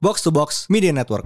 [0.00, 1.24] Box to Box Media Network.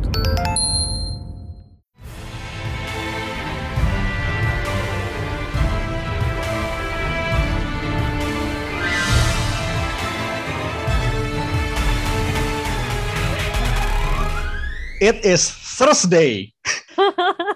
[15.02, 16.52] It is Thursday.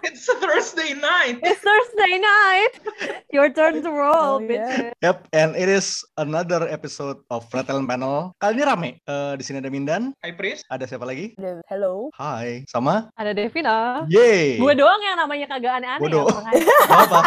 [0.03, 1.39] It's a Thursday night.
[1.43, 3.23] It's Thursday night.
[3.37, 4.57] Your turn to roll, Oh, bitch.
[4.65, 4.97] yeah.
[5.05, 8.33] Yep, and it is another episode of Red Talent Panel.
[8.41, 8.91] Kali ini rame.
[9.05, 10.65] Eh, di sini ada Mindan, Hi, Pris.
[10.73, 11.37] ada siapa lagi?
[11.69, 12.09] Hello.
[12.17, 14.09] Hai, sama Ada Devina.
[14.09, 14.57] Yeay.
[14.57, 16.25] Gue doang yang namanya kagak aneh-aneh ya.
[16.25, 16.65] makanya.
[16.89, 17.21] Gak apa.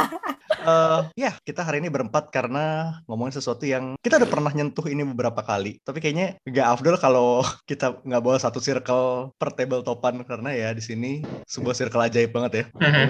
[0.59, 5.07] Eh, ya, kita hari ini berempat karena ngomongin sesuatu yang kita udah pernah nyentuh ini
[5.07, 5.79] beberapa kali.
[5.81, 10.69] Tapi kayaknya gak afdol kalau kita nggak bawa satu circle per table topan karena ya
[10.75, 11.11] di sini
[11.47, 12.65] sebuah circle ajaib banget ya.
[12.75, 13.07] Mhm.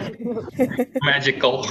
[1.02, 1.66] Magical.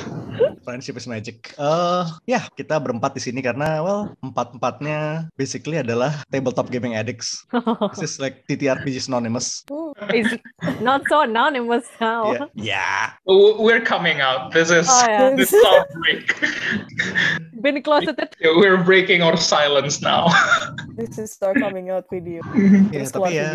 [0.67, 1.55] Friendship is magic.
[1.55, 7.47] Eh, ya kita berempat di sini karena well empat empatnya basically adalah tabletop gaming addicts.
[7.95, 9.63] This is like TTRPG synonymous.
[9.71, 9.95] Ooh.
[10.11, 10.35] It's
[10.83, 12.35] not so anonymous now.
[12.55, 13.15] Ya.
[13.25, 14.51] W- We're coming out.
[14.53, 15.37] This is Oh, yeah.
[15.37, 16.35] this is our break.
[17.59, 18.31] Been closeted.
[18.61, 20.31] We're breaking our silence now.
[20.99, 22.43] This is our coming out video.
[22.91, 23.51] Ya, Terus keluar tapi ya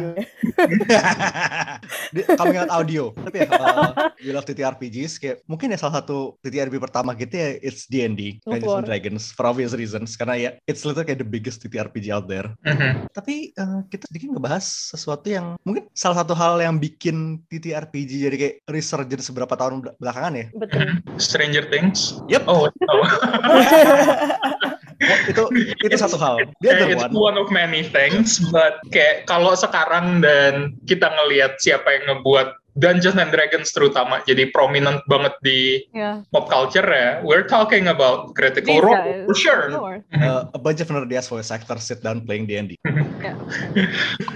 [2.39, 3.11] coming out audio.
[3.15, 3.91] Tapi ya uh,
[4.23, 8.79] we love TTRPGs kayak mungkin ya salah satu TTRPG pertama gitu ya it's D&D Dungeons
[8.79, 8.87] and.
[8.87, 12.47] Dragons for obvious reasons karena ya it's literally kayak the biggest TTRPG out there.
[12.63, 13.11] Mhm.
[13.11, 18.35] Tapi eh, kita sedikit ngebahas sesuatu yang mungkin salah satu hal yang bikin TTRPG jadi
[18.39, 20.45] kayak resurgence beberapa tahun bel- belakangan ya.
[20.55, 20.99] Betul.
[21.19, 22.23] Stranger Things.
[22.31, 22.47] Yep.
[22.47, 22.71] Oh.
[22.71, 23.03] Oh,
[25.27, 25.43] itu
[25.83, 26.39] itu satu hal.
[26.63, 27.35] Dia ada it's one.
[27.35, 33.15] one of many things, but kayak kalau sekarang dan kita ngelihat siapa yang ngebuat Dungeons
[33.15, 36.25] and Dragons terutama jadi prominent banget di Ya.
[36.29, 39.63] pop culture ya, we're talking about Critical These Role for sure.
[39.69, 39.97] Sure.
[40.09, 42.73] Uh, a bunch of nerdy ass voice actors sit down playing D&D.
[43.21, 43.37] Yeah.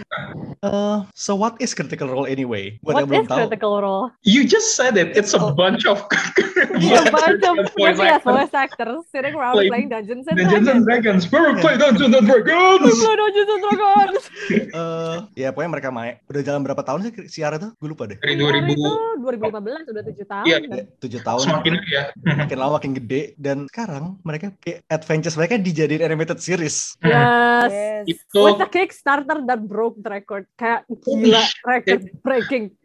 [0.57, 2.81] Uh, so what is Critical Role anyway?
[2.81, 3.39] Buat What yang belum is tahu.
[3.45, 4.05] critical role?
[4.25, 5.13] You just said it.
[5.13, 5.53] It's a Oh.
[5.53, 8.25] bunch of A bunch of voice actors.
[8.25, 11.29] voice actors sitting around Playing playing Dungeons and Dungeons and Dragons.
[11.29, 11.31] Dragons.
[11.31, 12.89] We're play Dungeons and We Dragons.
[12.89, 14.23] play Dungeons and Dragons.
[14.49, 15.15] Eh,
[15.45, 16.17] ya pokoknya mereka main.
[16.25, 17.69] Udah jalan berapa tahun sih siar itu?
[17.77, 18.17] Gue lupa deh.
[18.27, 18.91] Dari Kemarin 2000 itu
[19.23, 20.45] 2015 udah 7 tahun.
[20.47, 20.77] Iya, kan?
[20.99, 21.39] Tujuh tahun.
[21.47, 22.03] semakin ya.
[22.43, 26.99] makin lama makin gede dan sekarang mereka kayak adventures mereka dijadiin animated series.
[26.99, 27.71] Yes.
[27.71, 28.03] Yes.
[28.07, 30.43] Itu With the Kickstarter that broke the record.
[30.59, 32.75] Kayak gila, record breaking.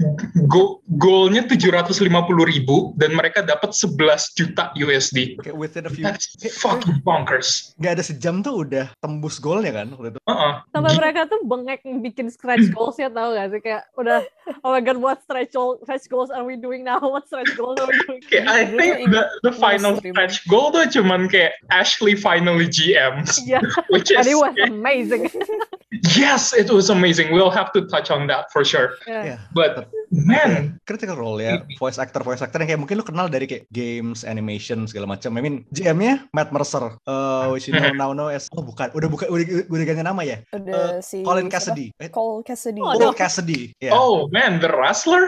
[0.47, 1.98] go goalnya 750
[2.47, 5.42] ribu dan mereka dapat 11 juta USD.
[5.42, 7.75] Kayak within a few That's fucking bonkers.
[7.82, 10.20] nggak ada sejam tuh udah tembus golnya kan waktu itu.
[10.22, 10.52] Uh-uh.
[10.70, 13.60] Sampai mereka tuh bengek bikin stretch goals ya tau gak sih?
[13.60, 14.20] Kayak udah,
[14.62, 17.00] oh my god, what stretch, goal, stretch goals are we doing now?
[17.12, 18.20] What stretch goals are we doing?
[18.28, 20.12] Kayak I think the, the final stream.
[20.12, 25.32] stretch goal tuh cuman kayak Ashley finally GM, Yeah, which and is it was amazing.
[26.16, 27.32] yes, it was amazing.
[27.32, 29.00] We'll have to touch on that for sure.
[29.09, 29.25] Yeah.
[29.25, 33.32] Ya, But man, critical role ya, voice actor voice actor yang kayak mungkin lu kenal
[33.32, 35.37] dari kayak games, animation segala macam.
[35.38, 39.09] I mean, GM-nya Matt Mercer, uh, which you know now know as oh bukan, udah
[39.09, 40.37] bukan udah, udah ganti nama ya.
[40.53, 41.49] Ada si Colin?
[41.53, 41.87] Cassidy.
[42.03, 42.81] Eh, Cole Cassidy.
[42.82, 43.14] Oh, Cole.
[43.14, 43.62] Cassidy.
[43.78, 43.94] Ya.
[43.94, 45.21] oh man, the wrestler.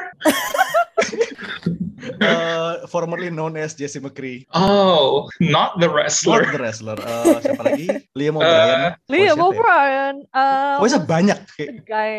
[2.21, 4.45] Uh, formerly known as Jesse McCree.
[4.53, 6.45] Oh, not the Not wrestler.
[6.53, 6.97] the wrestler.
[7.01, 7.89] Uh, siapa lagi?
[8.13, 8.93] Liam O'Brien.
[9.09, 9.49] Liam Voice-nya apa ya?
[9.49, 10.15] O'Brien.
[10.31, 11.39] Uh, Voice-nya banyak.
[11.57, 12.13] Kayak, the guy,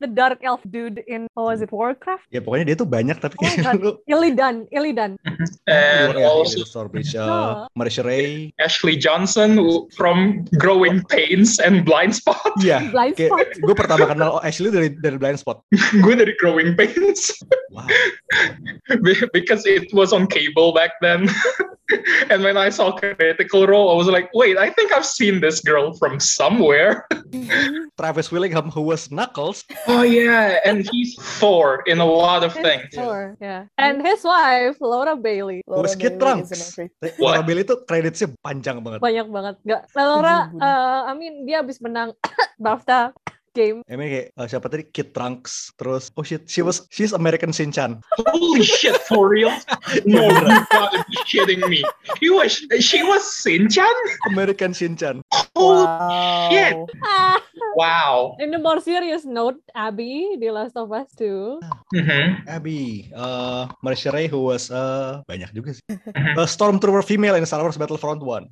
[0.00, 2.28] the dark elf dude in, what was it, Warcraft?
[2.30, 5.16] ya pokoknya dia tuh banyak tapi Oh kayak lu Illidan, Illidan.
[5.70, 7.68] And ya, also uh, No.
[7.78, 8.52] Marisha Ray.
[8.60, 9.58] Ashley Johnson
[9.96, 12.52] from Growing Pains and Blind Spot.
[12.60, 12.88] Iya.
[12.94, 13.46] Blind spot.
[13.56, 15.60] gue pertama kenal oh, Ashley dari dari Blind Spot.
[16.04, 17.32] Gue dari Growing Pains
[17.72, 17.88] Wow.
[19.32, 21.28] because it was on cable back then.
[22.30, 25.60] and when I saw Critical Role, I was like, wait, I think I've seen this
[25.60, 27.06] girl from somewhere.
[27.98, 29.64] Travis Willingham who was Knuckles.
[29.86, 32.90] Oh yeah, and he's Thor in a lot of things.
[32.92, 33.66] Sure, yeah.
[33.78, 35.62] And his wife, Laura Bailey.
[35.66, 36.78] Laura was Kid Trunks.
[37.18, 38.98] Laura Bailey itu kreditnya panjang banget.
[39.00, 39.54] Banyak banget.
[39.62, 42.12] Nggak, Laura, uh, I mean, dia habis menang
[42.62, 43.14] BAFTA
[43.56, 43.80] game.
[43.88, 47.50] I mean kayak uh, siapa tadi Kid Trunks terus oh shit she was she's American
[47.50, 48.04] Shinchan.
[48.28, 49.48] Holy shit, for real?
[50.04, 51.80] No, you gotta be kidding me.
[52.20, 53.94] He was, she was Sinchan?
[54.28, 55.22] American Shinchan.
[55.56, 56.50] Oh, Wow.
[56.52, 56.76] shit.
[57.76, 58.36] Wow.
[58.40, 61.60] In a more serious note, Abby di Last of Us 2.
[61.92, 62.48] Mhm.
[62.48, 65.84] Abby, uh, Marisha Ray who was uh, banyak juga sih.
[66.40, 68.48] A Stormtrooper female in Star Wars Battlefront 1.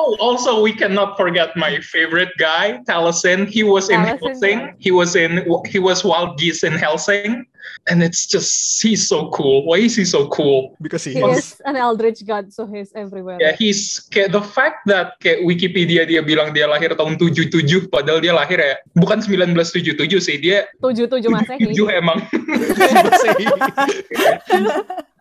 [0.00, 3.44] Oh, also we cannot forget my favorite guy, Taliesin.
[3.44, 4.58] He was in Taliesin, Helsing.
[4.64, 4.80] yeah.
[4.80, 7.44] He was in he was Wild Geese in Helsing.
[7.88, 9.64] and it's just he's so cool.
[9.68, 10.76] Why is he so cool?
[10.80, 11.56] Because he He is.
[11.56, 13.36] is an eldritch god, so he's everywhere.
[13.40, 18.20] Ya, he's kayak the fact that kayak Wikipedia dia bilang dia lahir tahun 77 padahal
[18.24, 21.72] dia lahir ya bukan 1977 sih, dia Tujuh tujuh masehi.
[21.72, 22.18] 77 emang.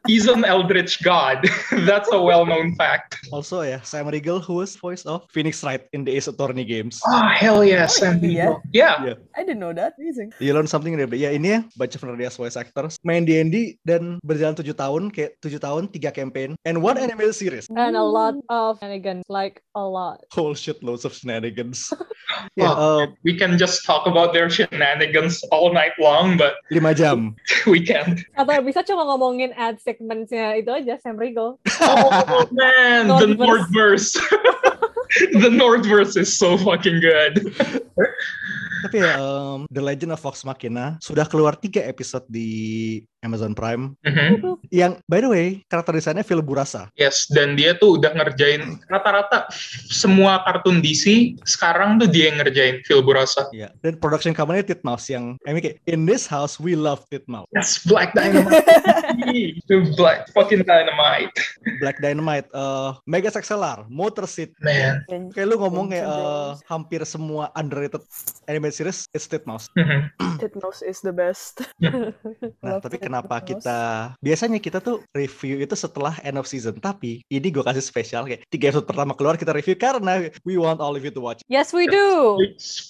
[0.08, 1.44] He's an eldritch god.
[1.90, 3.18] That's a well-known fact.
[3.32, 7.00] also ya, Sam Riegel who was voice of Phoenix Wright in the Ace Attorney games.
[7.06, 8.54] Oh, hell yeah, Sam yeah?
[8.54, 8.56] Riegel.
[8.74, 8.96] Yeah.
[9.06, 9.18] Yeah.
[9.36, 9.94] I didn't know that.
[10.00, 10.34] Amazing.
[10.40, 11.10] You learn something there.
[11.14, 12.98] Ya ini ya, of nerdy ass voice actors.
[13.04, 17.68] Main D&D dan berjalan 7 tahun, kayak 7 tahun, 3 campaign, and one animated series.
[17.72, 20.24] And a lot of shenanigans, like a lot.
[20.32, 21.92] Whole shit loads of shenanigans.
[22.56, 23.04] ya, Oh.
[23.04, 27.36] eh, We can just talk about their shenanigans all night long, but 5 jam.
[27.70, 28.20] we can't.
[28.38, 31.58] Atau bisa cuma ngomongin ad segmentsnya itu aja, Sam Riegel.
[31.82, 34.14] Oh man, the Nordverse.
[34.14, 34.14] Nordverse.
[35.42, 37.50] the Nordverse is so fucking good.
[38.80, 43.96] Tapi ya, um, The Legend of Vox Machina sudah keluar 3 episode di Amazon Prime.
[44.08, 44.64] Mhm.
[44.72, 46.88] Yang, by the way, karakter desainnya Phil Burasa.
[46.96, 49.52] Yes, dan dia tuh udah ngerjain rata-rata
[49.92, 53.52] semua kartun DC sekarang tuh dia yang ngerjain Phil Burasa.
[53.52, 53.74] Ya.
[53.84, 57.50] Dan production company Titmouse yang, I mean, kayak, in this house, we love Titmouse.
[57.52, 58.64] Yes, Black Dynamite.
[60.00, 61.34] Black fucking Dynamite.
[61.84, 64.56] Black Dynamite, uh, Mega XLR, Motor Seat.
[64.64, 65.04] Man.
[65.36, 68.04] Kayak lu ngomong kayak uh, hampir semua underrated
[68.48, 69.68] animated series, it's Titmouse.
[69.76, 70.12] Mhm.
[70.40, 71.66] Titmouse is the best.
[72.64, 73.80] Nah, tapi Kenapa kita
[74.22, 76.78] biasanya kita tuh review itu setelah end of season.
[76.78, 80.78] Tapi ini gue kasih spesial kayak tiga episode pertama keluar kita review karena we want
[80.78, 81.42] all of you to watch.
[81.50, 82.38] Yes, we do.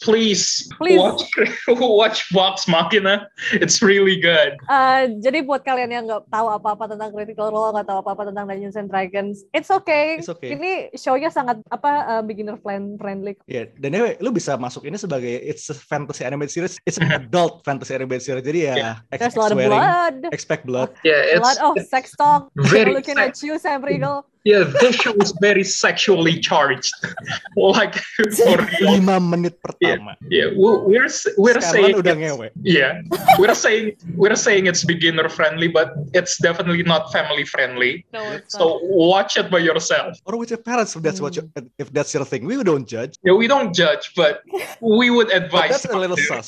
[0.04, 1.00] Please, Please.
[1.00, 1.24] watch
[1.80, 3.31] watch Vox Machina.
[3.56, 4.60] It's really good.
[4.68, 8.51] Uh, jadi buat kalian yang nggak tahu apa-apa tentang Critical Role, nggak tahu apa-apa tentang
[8.51, 10.19] Dungeons and Dragons, it's okay.
[10.19, 10.51] It's okay.
[10.60, 13.39] Ini show-nya sangat apa uh, beginner friend- friendly.
[13.48, 17.07] Ya, dan anyway, lu bisa masuk ini sebagai it's a fantasy animated series, it's an
[17.24, 18.44] adult fantasy animated series.
[18.44, 18.95] Jadi ya Yeah.
[19.12, 19.75] There's expect a lot of swearing,
[20.12, 20.90] blood, expect blood.
[21.04, 22.50] Yeah, a lot of sex talk.
[22.74, 24.26] very Looking sex- at you, Sam Riegel.
[24.44, 24.64] yeah.
[24.82, 26.94] This show is very sexually charged.
[27.56, 27.96] like
[28.40, 30.16] for Lima menit pertama.
[30.30, 32.48] yeah, we- we're we're Sekarang saying udah ngewe.
[32.64, 33.02] Yeah,
[33.38, 38.06] we're saying we're saying it's beginner friendly, but it's definitely not family friendly.
[38.16, 38.60] No, it's not.
[38.60, 40.18] So watch it by yourself.
[40.26, 41.44] Or with your parents if that's what you,
[41.78, 42.46] if that's your thing.
[42.48, 43.16] We don't judge.
[43.24, 44.42] Yeah, we don't judge, but
[44.82, 45.84] we would But advise.
[45.84, 46.44] that's a little not to.
[46.44, 46.48] sus.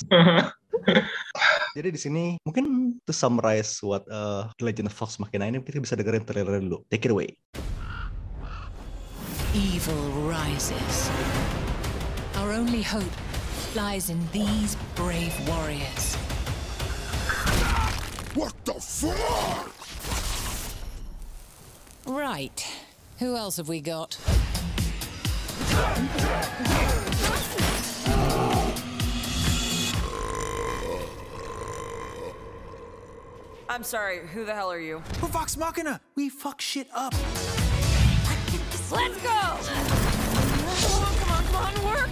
[1.77, 5.79] Jadi di sini mungkin to summarize what uh, The Legend of Vox Machina ini kita
[5.79, 6.83] bisa dengerin trailer dulu.
[6.91, 7.35] Take it away.
[9.55, 11.11] Evil rises.
[12.39, 13.11] Our only hope
[13.75, 16.15] lies in these brave warriors.
[18.35, 19.71] What the fuck?
[22.07, 22.59] Right.
[23.19, 24.17] Who else have we got?
[33.71, 35.01] I'm sorry, who the hell are you?
[35.21, 36.01] We're Vox Machina.
[36.15, 37.13] We fuck shit up.
[38.91, 39.29] Let's go!
[40.89, 42.09] Come on, come on, come on, work!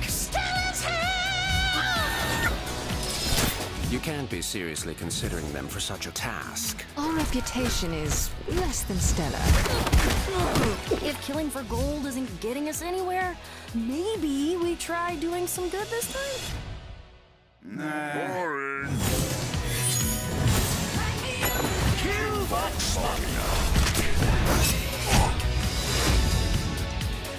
[3.92, 6.86] You can't be seriously considering them for such a task.
[6.96, 9.38] Our reputation is less than stellar.
[11.06, 13.36] If killing for gold isn't getting us anywhere,
[13.76, 16.56] maybe we try doing some good this time?
[17.76, 19.09] Boring.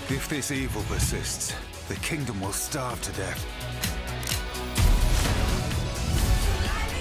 [0.08, 1.52] If this evil persists,
[1.88, 3.44] the kingdom will starve to death.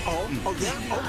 [0.07, 0.99] Oh, oh, yeah, oh,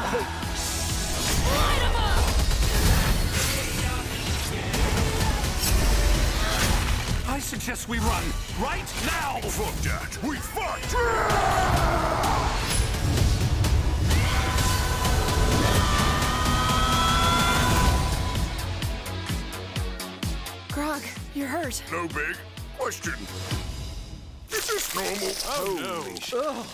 [7.33, 8.25] I suggest we run
[8.61, 9.41] right now.
[9.41, 10.19] Fuck that.
[10.23, 10.95] We fucked.
[20.81, 21.03] Grog,
[21.35, 21.83] you're hurt.
[21.93, 22.39] No big
[22.79, 23.13] question.
[24.51, 25.35] Is this normal?
[25.45, 25.77] Oh,
[26.33, 26.65] no.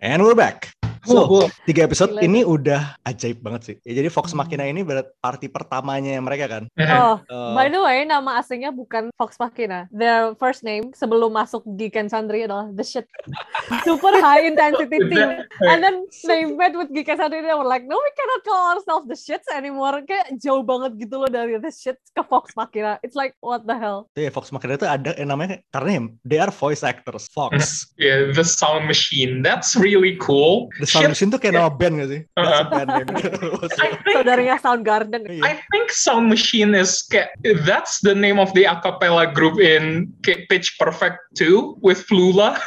[0.00, 0.79] And we're back.
[1.02, 1.48] Cool.
[1.64, 2.22] tiga episode Gila.
[2.22, 3.76] ini udah ajaib banget sih.
[3.84, 6.64] Ya, jadi Vox Machina ini berat party pertamanya mereka kan.
[6.76, 9.88] Oh, Eh, by the way, nama aslinya bukan Fox Machina.
[9.90, 13.06] Their first name sebelum masuk di Geekend Sandri adalah The Shit.
[13.86, 15.28] Super high intensity team.
[15.64, 19.06] And then they met with Geekend Sandri, they were like, no, we cannot call ourselves
[19.08, 20.04] The Shits anymore.
[20.04, 23.00] Kayak jauh banget gitu loh dari The Shits ke Fox Machina.
[23.02, 24.06] It's like, what the hell?
[24.12, 27.26] Tuh ya, Vox Machina itu ada yang namanya karena ya, they are voice actors.
[27.32, 27.56] Fox.
[28.00, 29.44] Yeah, the sound machine.
[29.44, 30.72] That's really cool.
[30.80, 31.12] The Sound.
[31.14, 32.20] Machine tuh kayak nama band gak sih?
[32.34, 33.08] Band name.
[33.86, 35.22] I think Saudaranya Soundgarden.
[35.42, 37.30] I think Sound Machine is kayak
[37.62, 42.58] that's the name of the a cappella group in Pitch Perfect 2 with Flula.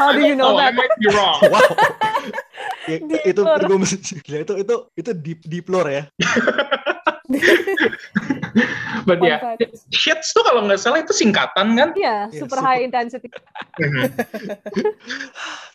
[0.00, 0.80] How do you know I that?
[0.80, 1.40] might be wrong.
[1.52, 1.68] wow.
[2.88, 2.96] Ya,
[3.28, 3.42] itu
[4.64, 6.04] itu itu deep deep lore ya.
[9.04, 9.58] But Fun yeah, fact.
[9.88, 11.88] shits tuh kalau nggak salah itu singkatan kan?
[11.94, 12.64] Iya, Iya, super super.
[12.64, 13.26] high intensity.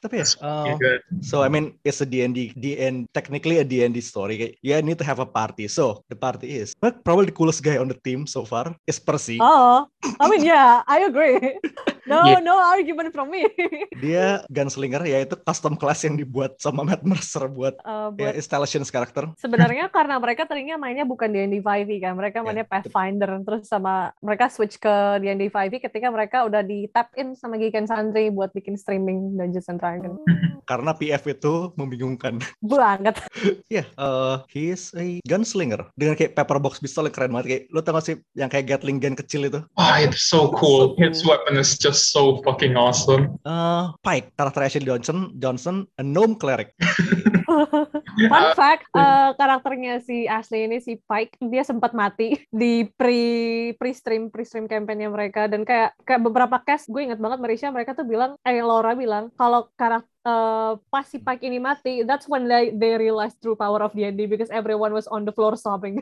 [0.04, 4.56] Tapi ya, uh, Yeah, so I mean it's a D&D, D&D technically a D&D story.
[4.60, 5.66] Yeah, need to have a party.
[5.68, 9.00] So the party is, but probably the coolest guy on the team so far is
[9.00, 9.40] Percy.
[9.40, 9.88] Oh,
[10.20, 11.40] I mean, yeah, I agree.
[12.04, 12.44] No, Yeah.
[12.44, 13.48] no argument from me.
[14.04, 18.92] Dia gunslinger yaitu custom class yang dibuat sama Matt Mercer buat Uh, ya, buat installations
[18.92, 19.32] karakter.
[19.40, 24.10] sebenarnya karena mereka tadinya mainnya bukan D&D 5e kan, mereka Ya, mainnya Pathfinder terus sama
[24.18, 28.34] mereka switch ke D&D 5e ketika mereka udah di tap in sama Geek and Sundry
[28.34, 30.18] buat bikin streaming Dungeons and Dragons.
[30.70, 32.42] Karena PF itu membingungkan.
[32.64, 33.22] Banget.
[33.74, 37.48] Ya, uh, he is a gunslinger dengan kayak pepper box pistol yang keren banget.
[37.50, 39.66] Kayak lo tau gak sih yang kayak Gatling gun kecil itu?
[39.82, 40.94] Oh, it's so cool.
[41.02, 43.42] His weapon is just so fucking awesome.
[43.42, 46.78] Uh, Pike, karakter Ashley Johnson, Johnson, a gnome cleric.
[48.32, 53.92] Fun fact, eh, karakternya si Ashley ini si Pike dia sempat mati di pre pre
[53.92, 55.50] stream pre stream campaign-nya mereka.
[55.50, 59.34] Dan kayak kayak beberapa cast gue inget banget Marisha mereka tuh bilang eh Laura bilang
[59.36, 63.92] kalau karakter pas si Pike ini mati that's when they they realized true power of
[63.92, 66.00] D&D because everyone was on the floor sobbing.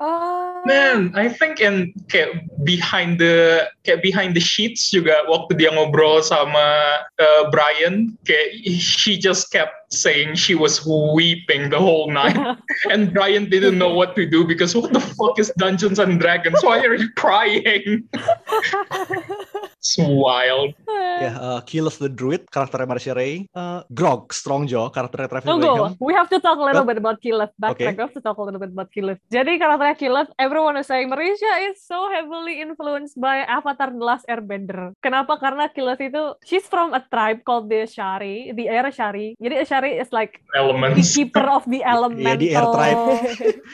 [0.00, 0.60] Ah.
[0.66, 6.22] Man, I think in kayak behind the kayak behind the sheets juga waktu dia ngobrol
[6.22, 12.38] sama uh, Brian, kayak she just kept saying she was weeping the whole night,
[12.94, 16.62] and Brian didn't know what to do because what the fuck is Dungeons and Dragons?
[16.62, 18.06] Why are you crying?
[19.82, 20.78] it's wild.
[21.22, 23.46] Ya, uh, Keyleth the Druid, karakternya Marcia Ray.
[23.50, 25.98] Uh, Grog, Strong Jaw, karakternya Travis Tunggu, Willingham.
[25.98, 26.94] we have to talk a little What?
[26.94, 27.50] bit about Killeth.
[27.58, 27.98] Backtrack, Okay.
[27.98, 29.18] we have to talk a little bit about Killeth.
[29.28, 34.24] Jadi karakternya Killeth, everyone is saying Marisha is so heavily influenced by Avatar The Last
[34.26, 34.94] Airbender.
[35.02, 35.36] Kenapa?
[35.36, 39.34] Karena Killeth itu, she's from a tribe called the Shari, the Air Shari.
[39.36, 41.10] Jadi Shari is like the Elements.
[41.10, 42.98] keeper of the Iya, the Air tribe.
[42.98, 43.26] elemental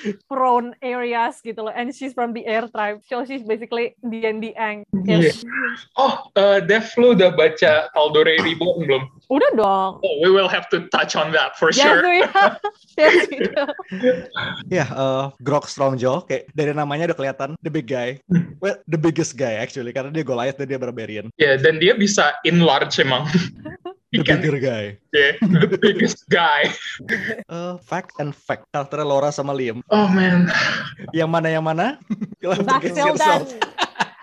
[0.30, 1.72] prone areas gitu loh.
[1.72, 3.04] And she's from the Air tribe.
[3.06, 4.84] So she's basically D&D Ang.
[5.06, 5.32] Yeah.
[5.98, 9.02] Oh, uh, Dev, lu udah baca Tal'Dorei Reborn belum?
[9.34, 9.92] Udah dong.
[9.98, 12.00] Oh, we will have to touch on that for Yes, sure.
[12.06, 12.22] we
[12.94, 13.62] yes, we do.
[14.70, 18.22] Ya, uh, Grog, Strong Jaw, kayak dari namanya udah kelihatan the big guy.
[18.62, 21.34] Well, the biggest guy actually, karena dia Goliath dan dia Barbarian.
[21.34, 23.26] Ya, dan dia bisa enlarge emang.
[24.08, 24.96] The He can, bigger guy.
[25.12, 25.36] yeah,
[25.68, 26.72] the biggest guy.
[27.52, 29.84] Uh, fact and fact, karakternya Laura sama Liam.
[29.92, 30.48] Oh man.
[31.12, 32.00] Yang mana yang mana?
[32.40, 33.04] Baxildan.
[33.04, 33.52] yourself.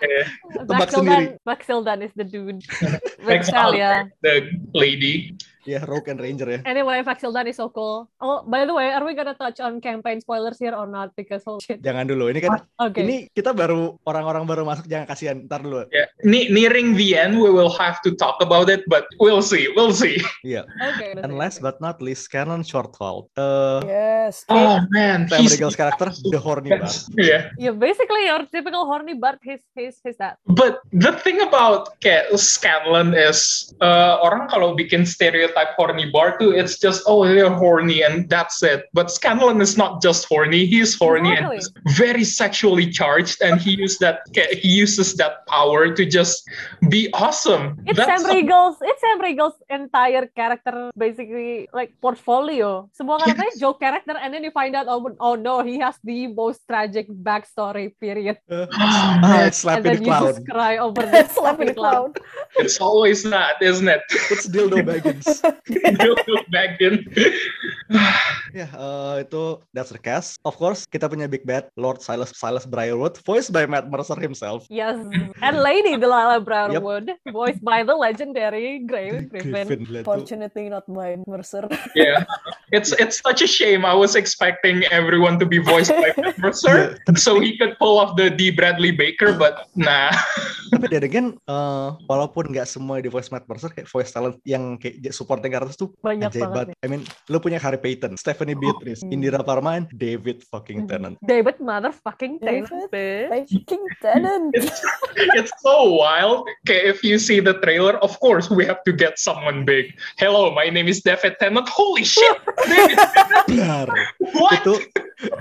[0.06, 0.28] Yeah.
[0.66, 1.38] Tebak sendiri.
[1.42, 2.62] Baxildan, Baxildan is the dude.
[2.62, 4.10] With Thanks, Celia.
[4.22, 5.34] The lady.
[5.66, 6.60] Ya, Rogue and Ranger ya.
[6.62, 8.06] Anyway, Baxildan is so cool.
[8.22, 11.10] Oh, by the way, are we gonna touch on campaign spoilers here or not?
[11.18, 11.82] Because oh shit.
[11.82, 13.02] Jangan dulu, ini kan Okay.
[13.02, 15.90] ini kita baru orang-orang baru masuk jangan kasihan ntar dulu.
[15.90, 16.06] Yeah.
[16.22, 19.66] Ne- nearing the end, we will have to talk about it, but we'll see.
[19.74, 20.22] We'll see.
[20.46, 20.70] Iya.
[20.94, 21.18] okay.
[21.18, 23.34] And last but not least, Canon Shortfall.
[23.34, 24.46] Uh, Yes.
[24.54, 25.26] Oh man.
[25.26, 26.94] Sam he's- Regal's karakter, the horny bar.
[27.18, 27.50] Yeah.
[27.58, 30.38] Yeah, basically your typical horny but his his his that.
[30.46, 31.98] But the thing about
[32.38, 38.04] Scanlan is uh, orang kalau bikin stereotype horny bar tuh it's just oh they're horny
[38.04, 38.86] and that's it.
[38.92, 41.56] But Scanlan is not just horny, he's horny and Exactly.
[41.88, 46.44] he's very sexually charged and he used that he uses that power to just
[46.92, 47.80] be awesome.
[47.88, 52.90] It's That's Sam Regal's it's Sam Regal's entire character basically like portfolio.
[52.92, 56.28] Semua karakternya joke character and then you find out oh, oh no, he has the
[56.28, 58.38] most tragic backstory period.
[58.50, 60.26] Uh, Oh, ah, slap and in then the you clown.
[60.34, 62.14] just cry over the Slap in the clown.
[62.58, 64.02] it's always that, isn't it?
[64.32, 65.26] It's dildo baggins.
[66.54, 67.06] Back in.
[68.56, 70.40] Ya, eh, itu that's the cast.
[70.48, 74.64] Of course, kita punya big bad Lord Silas Silas Briarwood, voiced by Matt Mercer himself.
[74.72, 74.96] Yes,
[75.44, 79.84] and Lady Delilah Brownwood, voiced by the legendary Grave Griffin.
[79.84, 80.08] Griffin.
[80.08, 81.68] Fortunately not by Mercer.
[82.00, 82.24] Yeah,
[82.72, 83.84] it's it's such a shame.
[83.84, 88.16] I was expecting everyone to be voiced by Matt Mercer, so he could pull off
[88.16, 88.56] the D.
[88.56, 90.16] Bradley Baker, but nah.
[90.72, 94.80] Tapi dan again, eh, walaupun nggak semua di voice Matt Mercer, kayak voice talent yang
[94.80, 96.84] kayak j- supporting karakter tuh Banyak ajaib banget banget.
[96.84, 101.20] I mean, lu punya Harry Payton, Stephanie Beatrice, Indira Parman, David fucking Tennant.
[101.22, 103.52] David motherfucking David Tennant, bitch.
[103.52, 104.56] Fucking Tennant.
[104.56, 104.80] It's,
[105.36, 106.48] it's so wild.
[106.64, 109.92] Okay, if you see the trailer, of course we have to get someone big.
[110.16, 111.68] Hello, my name is David Tennant.
[111.68, 112.38] Holy shit!
[112.72, 113.88] David Tennant, Benar.
[114.40, 114.64] what?
[114.64, 114.74] itu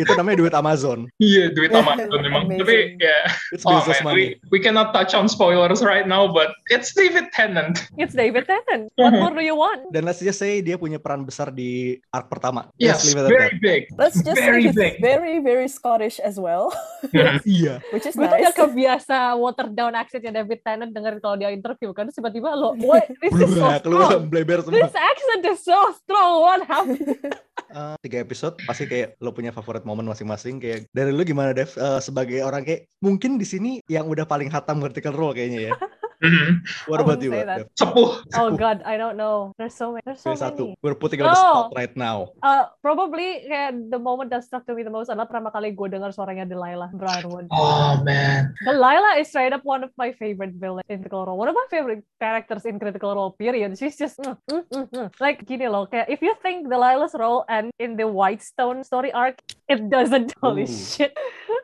[0.01, 1.07] itu namanya duit Amazon.
[1.21, 2.51] Iya, duit Amazon memang.
[2.51, 3.17] Tapi ya,
[3.53, 4.39] It's oh man, money.
[4.51, 7.85] we, we cannot touch on spoilers right now, but it's David Tennant.
[8.01, 8.91] It's David Tennant.
[8.97, 9.21] What Mhm.
[9.21, 9.84] more do you want?
[9.89, 12.69] Dan let's just say dia punya peran besar di arc pertama.
[12.77, 13.61] Yes, Let's very that.
[13.61, 13.83] big.
[13.95, 14.95] Let's just Very say he's big.
[14.99, 16.73] very, very Scottish as well,
[17.45, 17.85] Iya.
[17.91, 18.41] which is Gue tuh nice.
[18.41, 23.09] udah kebiasa water down accentnya David Tennant dengerin kalau dia interview kan tiba-tiba lo, wait,
[23.19, 24.27] this is so strong.
[24.27, 24.79] bleber semua.
[24.81, 26.31] This accent is so strong.
[26.41, 27.03] What happened?
[27.71, 31.67] Eh, tiga episode pasti kayak lo punya favorit momen masing-masing kayak dari lu gimana Dev
[31.75, 35.73] Eh, sebagai orang kayak mungkin di sini yang udah paling hatam vertical role kayaknya ya.
[36.23, 36.63] Mhm.
[36.87, 37.33] What about you.
[37.75, 38.23] Sepuh.
[38.39, 39.53] Oh God, I don't know.
[39.59, 40.03] There's so many.
[40.07, 40.75] There's so satu.
[40.75, 40.83] many.
[40.83, 41.43] We're putting on the No.
[41.43, 42.35] spot right now.
[42.39, 45.89] Uh, probably kayak the moment that struck to me the most adalah pertama kali gue
[45.91, 47.51] dengar suaranya Delilah Briarwood.
[47.51, 48.55] Oh man.
[48.63, 51.39] Delilah is straight up one of my favorite villains in Critical Role.
[51.39, 53.33] One of my favorite characters in Critical Role.
[53.35, 53.75] Period.
[53.75, 55.09] She's just mm, mm, mm, mm.
[55.19, 55.91] like gini loh.
[55.91, 60.35] Kayak if you think Delilah's role and in the Whitestone story arc, it doesn't.
[60.41, 60.67] Holy Ooh.
[60.67, 61.15] shit.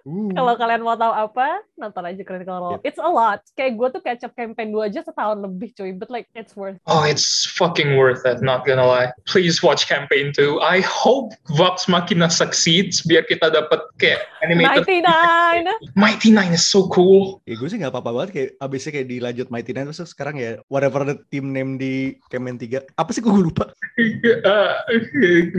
[0.08, 2.80] Kalau kalian mau tahu apa, nonton aja Critical Role.
[2.86, 3.44] It's a lot.
[3.52, 5.92] Kayak gue tuh catch up campaign 2 aja setahun lebih cuy.
[5.92, 6.80] But like it's worth.
[6.88, 8.40] Oh, it's fucking worth it.
[8.40, 9.12] Not gonna lie.
[9.28, 10.62] Please watch campaign 2.
[10.62, 14.88] I hope Vox Machina succeeds biar kita dapat kayak animated.
[14.88, 15.92] 99.
[16.00, 17.44] Mighty Nine is so cool.
[17.44, 20.64] Ya gue sih gak apa-apa banget kayak abisnya kayak dilanjut Mighty Nine terus sekarang ya
[20.72, 22.96] whatever the team name di Kemen 3.
[22.96, 23.68] Apa sih gue lupa?
[24.00, 24.72] Uh,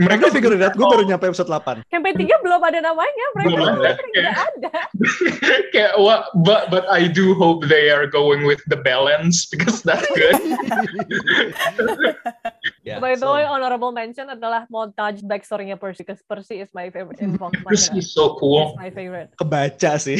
[0.02, 1.82] Mereka mereka figure it out, gue baru nyampe episode 8.
[1.90, 3.26] Campaign 3 belum ada namanya.
[3.36, 3.74] Mereka Belum
[4.14, 4.74] tidak ada.
[5.74, 10.08] kayak what but but I do hope they are going with the balance because that's
[10.16, 10.38] good.
[12.82, 16.90] Ya, By the so- way, honorable mention adalah montage backstory-nya Percy, because Percy is my
[16.90, 17.94] favorite Machina.
[17.94, 18.74] is so It's cool.
[18.74, 19.30] my favorite.
[19.38, 20.18] kebaca sih.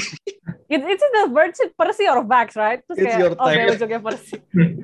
[0.71, 2.81] It, it's either Percy, Percy or Vax, right?
[2.87, 3.67] Terus It's kayak, your time.
[3.77, 4.37] ujungnya Percy.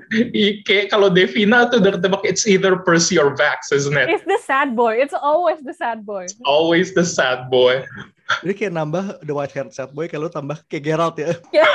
[0.68, 4.10] Kayak kalau Devina tuh udah ketebak it's either Percy or Vax, isn't it?
[4.10, 4.98] It's the sad boy.
[4.98, 6.26] It's always the sad boy.
[6.44, 7.86] Always the sad boy.
[8.44, 11.32] Jadi kayak nambah The White Haired Sad Boy kalau tambah kayak Geralt ya.
[11.52, 11.68] Ya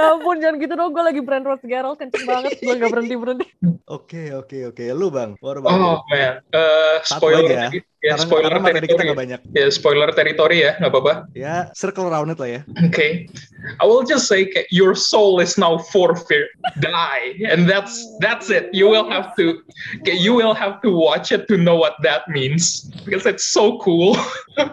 [0.00, 0.90] ampun, jangan gitu dong.
[0.90, 2.58] Gue lagi brand road Geralt, kenceng banget.
[2.58, 3.46] Gue gak berhenti-berhenti.
[3.86, 4.84] Oke, oke, oke.
[4.96, 5.76] Lu Bang, what about?
[5.76, 7.68] Oh man, uh, Satu spoiler, aja ya.
[8.00, 9.08] Ya Karena, spoiler karena materi kita territory.
[9.08, 9.40] gak banyak.
[9.52, 11.14] Ya spoiler territory ya, nggak apa-apa.
[11.32, 12.60] Ya, circle around it lah ya.
[12.88, 13.28] Okay,
[13.76, 16.48] I will just say your soul is now forfeit,
[16.80, 18.72] die, and that's that's it.
[18.72, 19.60] You will have to,
[20.04, 24.16] you will have to watch it to know what that means because it's so cool.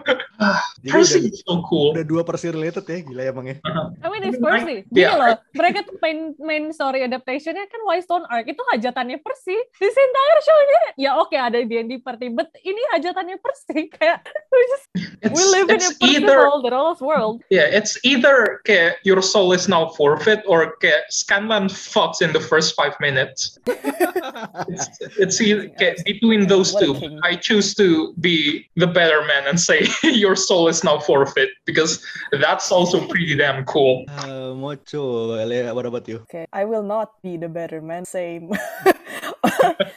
[0.84, 1.90] Jadi Percy udah, is so cool.
[1.92, 3.56] udah dua Percy related ya, gila emang ya.
[4.00, 4.86] I mean, it's Percy.
[4.88, 5.18] Gini Yeah.
[5.18, 8.46] loh, mereka tuh main, main story adaptation-nya kan Whitestone Arc.
[8.46, 9.56] Itu hajatannya Percy.
[9.76, 12.78] This entire show-nya, ya oke ada D&D party, but ini
[13.18, 13.88] hajatannya Percy.
[14.00, 17.42] Kayak, we just, we It's, live in a Percy either world, the Rolls world.
[17.50, 22.40] yeah, it's either kayak, your soul is now forfeit or kayak, Scanlan fucks in the
[22.40, 23.58] first five minutes.
[23.66, 26.94] it's it's either, kayak, between those two.
[27.22, 32.04] I choose to be the better man and say your soul is now forfeit because
[32.32, 34.04] that's also pretty damn cool.
[34.28, 35.36] Uh, Mocho,
[35.74, 36.16] what about you?
[36.28, 38.04] Okay, I will not be the better man.
[38.04, 38.52] Same.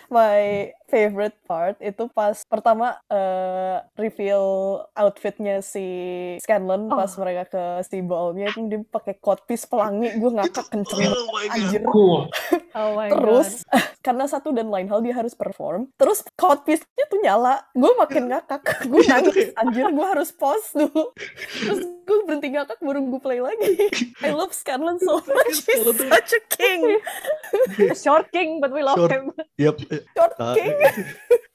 [0.10, 4.44] My favorite part itu pas pertama eh, reveal
[4.92, 5.86] outfitnya si
[6.38, 7.20] Scanlan pas Oh.
[7.20, 11.82] mereka ke si ballnya itu dia pakai codpiece pelangi gue ngakak kenceng Oh my anjir
[11.88, 12.28] Cool.
[12.74, 13.64] Oh my terus
[14.06, 18.62] karena satu dan lain hal dia harus perform terus codpiece-nya tuh nyala gue makin ngakak
[18.92, 21.16] gue nangis anjir gue harus pause dulu
[21.56, 23.72] terus gue berhenti ngakak baru gue play lagi
[24.20, 27.94] I love Scanlan so much he's such a king God.
[27.94, 29.12] Short King, but we love Short.
[29.12, 29.24] him.
[29.56, 29.76] Yep.
[30.12, 30.74] short Ta- king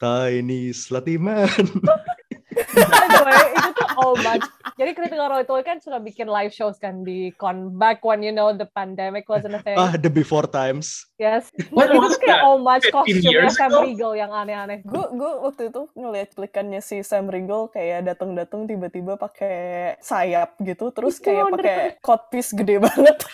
[0.01, 1.49] kainis latiman.
[2.73, 4.45] By the way, itu tuh all much.
[4.77, 8.29] Jadi Critical Role itu kan suka bikin live shows kan di con back when you
[8.29, 9.73] know the pandemic wasn't a thing.
[9.73, 11.05] ah, the before times.
[11.17, 11.49] Yes.
[11.73, 12.45] When itu was tuh kayak that?
[12.45, 13.73] all much 15 costume years Sam?
[13.73, 14.85] Riegel yang aneh-aneh.
[14.85, 20.93] gue gue waktu itu ngeliat cuplikannya si Sam Riegel kayak datang-datang tiba-tiba pakai sayap gitu
[20.93, 23.17] terus Itu kayak pakai codpiece gede banget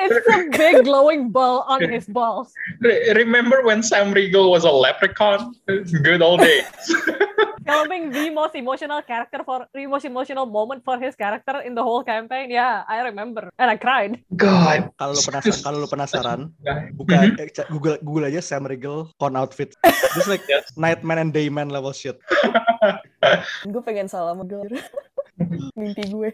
[0.00, 2.52] It's a big glowing ball on his balls.
[2.80, 5.52] Re- remember when Sam Riegel was a leprechaun?
[5.68, 6.64] Good old days.
[7.60, 11.84] Filming the most emotional character for the most emotional moment for his character in the
[11.84, 12.48] whole campaign.
[12.48, 13.52] Yeah, I remember.
[13.60, 14.24] And I cried.
[14.32, 14.88] God.
[14.96, 16.40] Kalau lu penasaran, kalau lu penasaran,
[16.98, 19.76] buka eh, ca- Google Google aja Sam Riegel con outfit.
[20.16, 20.72] Just like Yes.
[20.74, 22.16] Nightman and Dayman level shit.
[23.68, 24.80] gue pengen salam sama Riegel
[25.76, 26.30] mimpi gue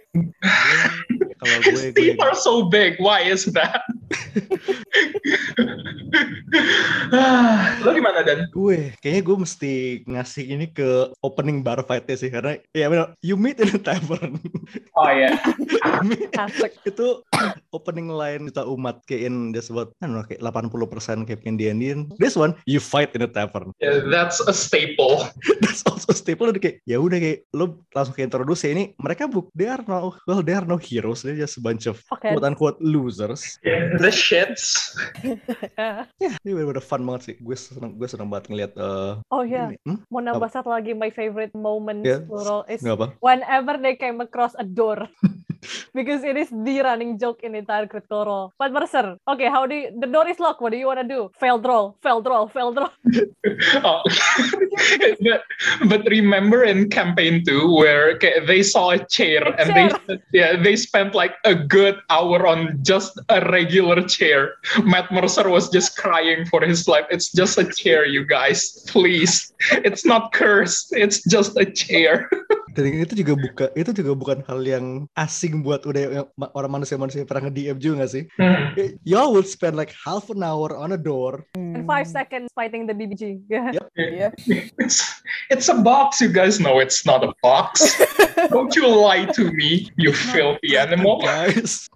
[1.37, 2.97] Kalau gue gue Feet are so big.
[2.97, 3.83] Why is that?
[7.85, 8.49] Lo gimana Dan?
[8.51, 9.73] Gue, kayaknya gue mesti
[10.07, 12.31] ngasih ini ke opening bar fight-nya sih.
[12.33, 14.39] Karena, ya bener, you meet in a tavern.
[14.97, 15.37] Oh ya.
[16.43, 16.73] Asik.
[16.87, 17.21] itu
[17.75, 21.59] opening line kita umat kayak in this about I don't know, kayak 80% kayak in
[21.59, 22.09] the Indian.
[22.23, 23.75] This one you fight in a tavern.
[23.83, 25.27] Yeah, that's a staple.
[25.67, 29.27] That's also staple udah kayak ya udah kayak lo langsung kayak introduce ya ini mereka
[29.27, 32.39] buk they are no well they are no heroes they're just a bunch of Fuckheads.
[32.39, 33.59] quote unquote losers.
[33.67, 34.95] Yeah, the shits.
[35.23, 36.07] Yeah.
[36.23, 37.35] Ya, ini bener-bener fun banget sih.
[37.39, 39.73] Gue seneng gue seneng banget ngeliat eh Oh yeah.
[39.73, 39.77] ini.
[39.85, 39.99] Hmm?
[40.09, 42.25] Mau nambah satu lagi my favorite moment Yeah.
[42.25, 43.07] plural is Nggak apa?
[43.21, 45.05] whenever they came across a door.
[45.95, 48.53] because it is the running joke in entire Critical Role.
[48.59, 50.61] But Mercer, okay, how do you, the door is locked.
[50.61, 51.31] What do you want to do?
[51.39, 52.91] Failed roll, failed roll, failed roll.
[53.85, 54.03] Oh.
[55.21, 55.43] But,
[55.89, 60.57] but remember in campaign two where okay, they saw a chair A and they yeah
[60.57, 64.55] they spent like a good hour on just a regular chair.
[64.83, 67.07] Matt Mercer was just crying for his life.
[67.11, 68.85] It's just a chair, you guys.
[68.89, 70.93] Please, it's not cursed.
[70.93, 72.31] It's just a chair.
[72.77, 77.49] Dan itu juga buka itu juga bukan hal yang asing buat udah orang manusia-manusia pernah
[77.49, 78.25] nge-DM juga gak sih?
[78.37, 78.77] Hmm.
[79.09, 81.41] Y'all would spend like half an hour on a door.
[81.57, 83.41] In five seconds fighting the BBG.
[83.49, 83.73] Yeah.
[83.77, 83.87] Yep.
[83.97, 84.31] Yeah.
[84.81, 85.05] It's
[85.53, 86.21] it's a box.
[86.21, 87.83] You guys know it's not a box.
[88.53, 91.21] Don't you lie to me, you filthy animal.
[91.21, 91.89] Guys.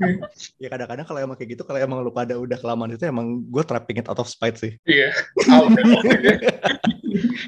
[0.60, 3.62] ya kadang-kadang kalau emang kayak gitu kalau emang lu pada udah kelamaan itu emang gue
[3.64, 4.76] trapping it out of spite sih.
[4.84, 5.12] Yeah.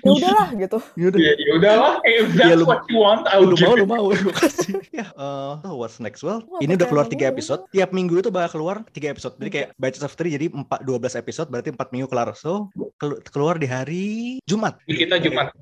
[0.02, 0.78] Ya udahlah gitu.
[0.94, 1.18] Yaudah.
[1.18, 1.92] yeah, ya udahlah.
[2.02, 3.80] If that's Ya, lu- what you want, I'll lu give mau it.
[3.80, 4.04] lu mau.
[4.10, 6.20] Lu kasih ya oh, what's next?
[6.20, 7.64] Well Wah, ini udah keluar tiga episode.
[7.70, 9.34] Tiap minggu itu bakal keluar tiga episode.
[9.36, 12.34] Jadi kayak batches of three jadi empat dua belas episode berarti empat minggu kelar.
[12.34, 14.04] So kelu- keluar di hari
[14.44, 14.78] Jumat.
[14.84, 15.54] Di kita Jumat.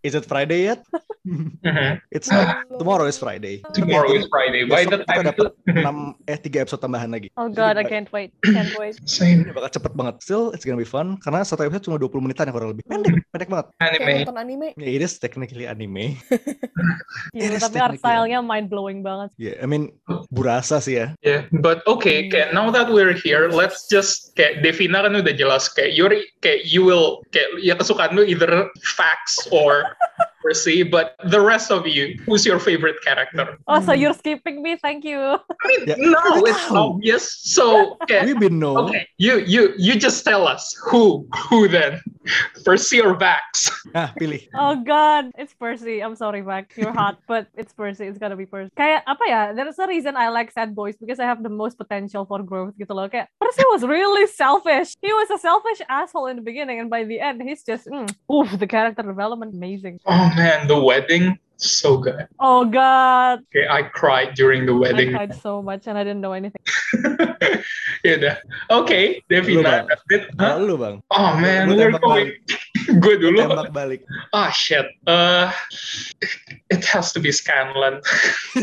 [0.00, 0.80] is it Friday yet?
[2.14, 2.62] It's not.
[2.78, 3.58] Tomorrow is Friday.
[3.74, 4.62] Tomorrow is Friday.
[4.64, 7.28] By the Besok kita time dapat enam eh tiga episode tambahan lagi.
[7.34, 8.30] Oh god, I can't wait.
[8.42, 8.94] Can't wait.
[9.04, 9.42] same.
[9.42, 10.22] Ini bakal cepet banget.
[10.22, 11.18] Still it's gonna be fun.
[11.18, 12.86] Karena satu episode cuma 20 menitan ya kurang lebih.
[12.86, 14.12] Pendek pendek banget Kayak anime.
[14.22, 14.68] nonton anime.
[14.74, 16.16] ya it is technically anime
[17.34, 19.30] is tapi art style-nya mind blowing banget.
[19.36, 19.92] ya I mean
[20.30, 25.02] burasa sih ya Yeah, but okay, kayak now that we're here, let's just kayak Devina
[25.02, 29.82] kan udah jelas kayak you're kayak you will kayak ya kesukaan lu either facts or
[30.46, 33.58] Percy, but the rest of you, who's your favorite character?
[33.66, 34.78] Oh, so you're skipping me?
[34.78, 35.18] Thank you.
[35.18, 35.98] I mean, Yeah.
[35.98, 36.94] no, it's Tahu.
[36.94, 37.26] obvious.
[37.42, 41.98] So, okay, we been know okay, you you you just tell us who who then,
[42.62, 43.74] Percy or Vax?
[43.90, 45.98] nah pilih Oh god, it's Percy.
[45.98, 46.70] I'm sorry, Mac.
[46.78, 48.06] You're hot, but it's Percy.
[48.06, 48.70] It's gotta be Percy.
[48.78, 49.40] Kayak apa ya?
[49.50, 52.78] There's a reason I like sad boys because I have the most potential for growth
[52.78, 53.10] gitu loh.
[53.10, 54.94] Kayak Percy was really selfish.
[55.02, 58.06] He was a selfish asshole in the beginning, and by the end, he's just mm,
[58.30, 58.46] oof.
[58.58, 59.98] The character development amazing.
[60.06, 62.28] Oh man, the wedding so good.
[62.38, 65.10] Oh god, Okay, I cried during the I wedding.
[65.12, 66.60] cried so much and I didn't know anything.
[68.06, 68.36] ya udah.
[68.70, 69.84] Okay, Devina.
[69.84, 70.20] Huh?
[70.36, 72.36] Kalau lu bang Oh man, Lu we're going.
[73.02, 73.42] Gue dulu.
[73.42, 74.86] tembak balik Ah shit.
[75.10, 75.50] Uh,
[76.70, 77.98] it has to be Scanlan.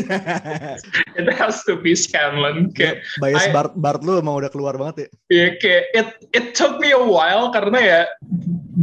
[1.18, 2.72] it has to be Scanlan.
[2.72, 6.46] Kayak, bias I- Bart Bart lu emang udah keluar banget ya ya kayak it it
[6.56, 8.00] took me a while karena ya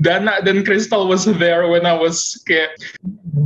[0.01, 2.77] Dana dan Crystal was there when I was kayak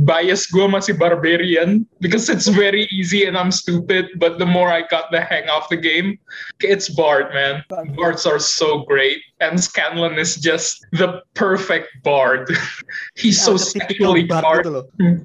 [0.04, 4.88] bias gue masih barbarian because it's very easy and I'm stupid but the more I
[4.88, 6.16] got the hang of the game
[6.64, 7.60] it's Bard man
[7.92, 12.48] Bards are so great and Scanlan is just the perfect Bard
[13.20, 14.84] he's so Ya, sexually Bard gitu loh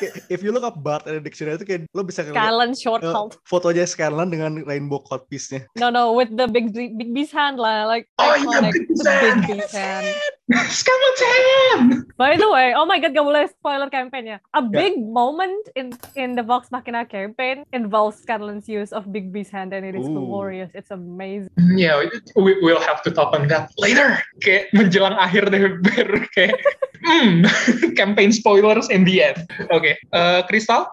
[0.00, 2.72] Kayak, if you look up Bart in the dictionary itu kayak lo bisa ngeliat Scanlan
[2.72, 3.36] short eh, halt.
[3.44, 8.08] fotonya Scanlan dengan rainbow codpiece-nya No, no, with the big big beast hand lah, like
[8.16, 10.08] Oh, yeah, Big Beast the big hand.
[10.08, 10.08] hand.
[11.70, 14.38] Hand By the way, oh my god, gak boleh spoiler campaign ya.
[14.52, 19.54] A big moment in in the Vox Machina campaign involves Scanlan's use of Big Beast
[19.54, 20.18] hand and it is Ooh.
[20.18, 20.68] glorious.
[20.74, 21.54] It's amazing.
[21.78, 22.02] Yeah,
[22.34, 24.18] we, we'll have to talk on that later.
[24.42, 26.58] Kayak menjelang akhir deh, biar kayak
[27.06, 27.46] hmm,
[28.00, 29.46] campaign spoilers in the end.
[29.70, 30.90] Oke, eh, Crystal?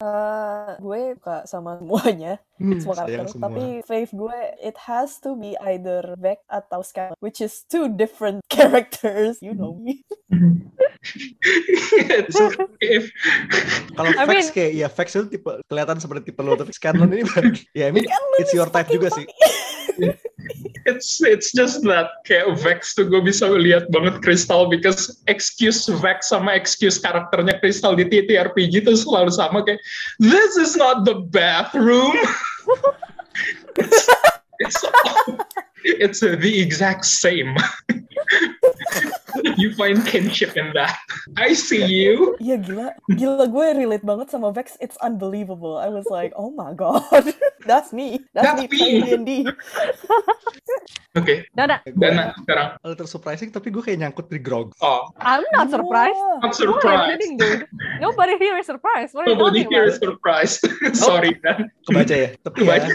[0.00, 3.26] Eh, gue suka sama semuanya, Hmm, semua karakter.
[3.30, 3.42] semua.
[3.46, 8.42] Tapi fave gue, it has to be either Vec atau Scan, which is two different
[8.50, 8.77] characters.
[9.42, 10.06] You know me.
[12.18, 12.36] It's-
[12.82, 13.10] if
[13.94, 17.10] kalau I Vex mean- kayak ya Vex itu tipe kelihatan seperti tipe lo tapi Scanlan
[17.14, 17.24] ini
[17.72, 19.26] ya I mean Scanlan it's is your type juga sih
[20.90, 26.34] it's it's just that kayak Vex tuh gue bisa lihat banget Crystal because excuse Vex
[26.34, 29.80] sama excuse karakternya Crystal di TTRPG tuh selalu sama kayak
[30.18, 32.14] this is not the bathroom.
[33.78, 34.02] it's
[34.58, 34.82] it's,
[35.84, 37.56] it's uh, the exact same.
[39.60, 40.96] you find kinship in that.
[41.36, 42.34] I see you.
[42.38, 44.76] Iya gila, gila gue relate banget sama Vex.
[44.78, 45.78] It's unbelievable.
[45.78, 47.02] I was like, oh my god,
[47.70, 49.02] that's me, that's, That's me me.
[49.02, 49.30] D&D.
[51.16, 52.68] Oke, Dana, Dana sekarang.
[52.78, 54.70] A little surprising, tapi gue kayak nyangkut di grog.
[54.84, 56.14] Oh, I'm not surprised.
[56.14, 57.08] not Who are you surprised.
[57.16, 57.62] kidding, dude?
[57.98, 59.16] Nobody here is surprised.
[59.16, 60.62] What Nobody here is surprised.
[60.94, 61.72] Sorry, Dan.
[61.88, 62.28] Kebaca ya.
[62.38, 62.92] Tapi ya, Kebaca.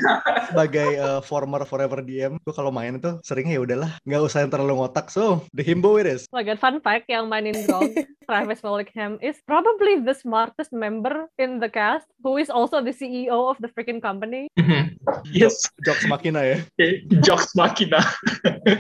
[0.48, 4.52] sebagai uh, former forever DM, gue kalau main itu seringnya ya udahlah, nggak usah yang
[4.54, 5.10] terlalu ngotak.
[5.12, 6.30] So, the himbo it is.
[6.34, 7.94] Oh my god, fun fact yang mainin Grog,
[8.26, 13.54] Travis Willingham is probably the smartest member in the cast who is also the CEO
[13.54, 14.50] of the freaking company.
[14.58, 14.98] Mhm.
[15.30, 15.62] Yes.
[15.86, 16.58] Jokes makina ya.
[16.74, 18.02] Okay, Jokes Machina.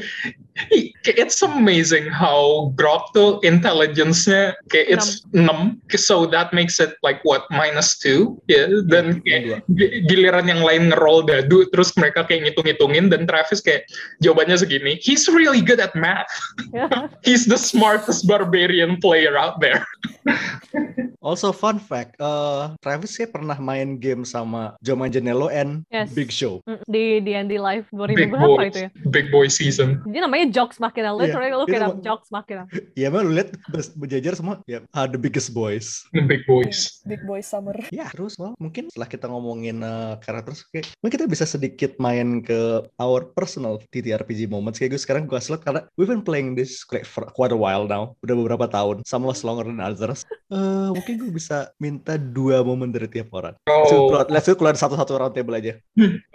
[1.05, 5.77] it's amazing how Grok tuh intelligence-nya kayak it's 6.
[5.99, 8.33] So that makes it like what minus 2.
[8.49, 13.61] Ya, dan kayak gi- giliran yang lain ngeroll dadu terus mereka kayak ngitung-ngitungin dan Travis
[13.61, 13.85] kayak
[14.25, 14.97] jawabannya segini.
[14.99, 16.31] He's really good at math.
[17.33, 19.81] He's the smartest barbarian player out there.
[21.23, 26.11] Also fun fact, uh, Travis sih pernah main game sama Joe Manganiello and Yes.
[26.11, 26.59] Big Show.
[26.67, 28.89] Mm, Di D&D Live 2000 Big berapa boy, itu ya?
[29.07, 30.03] big boy season.
[30.03, 31.15] Jadi namanya Jokes Machina.
[31.15, 32.67] Literally it up, ma- Jokes Machina.
[32.99, 33.55] Ya emang lu lihat
[33.95, 36.03] berjajar semua, ya ah, the biggest boys.
[36.11, 36.99] The big boys.
[37.07, 37.79] Big Boy Summer.
[37.95, 42.43] Ya, terus well, mungkin setelah kita ngomongin uh, karakter, kayak, mungkin kita bisa sedikit main
[42.43, 44.75] ke our personal TTRPG moments.
[44.75, 47.87] Kayak gue sekarang gue slot karena we've been playing this like for quite a while
[47.87, 49.07] now, udah beberapa tahun.
[49.07, 50.27] Some was longer than others.
[50.51, 53.55] Eh, mungkin gue bisa minta dua momen dari tiap orang.
[53.69, 54.11] Oh.
[54.11, 55.79] keluar, let's do keluar satu-satu round table aja.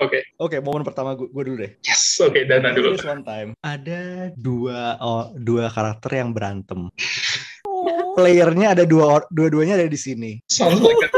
[0.01, 0.25] Oke.
[0.41, 1.73] Oke, momen pertama gue, gue dulu deh.
[1.85, 2.19] Yes.
[2.19, 2.99] Oke, Dana dulu.
[2.99, 6.91] This one time ada dua oh, dua karakter yang berantem.
[8.19, 10.43] Playernya ada dua dua-duanya ada di sini.
[10.51, 11.11] Sounds like a,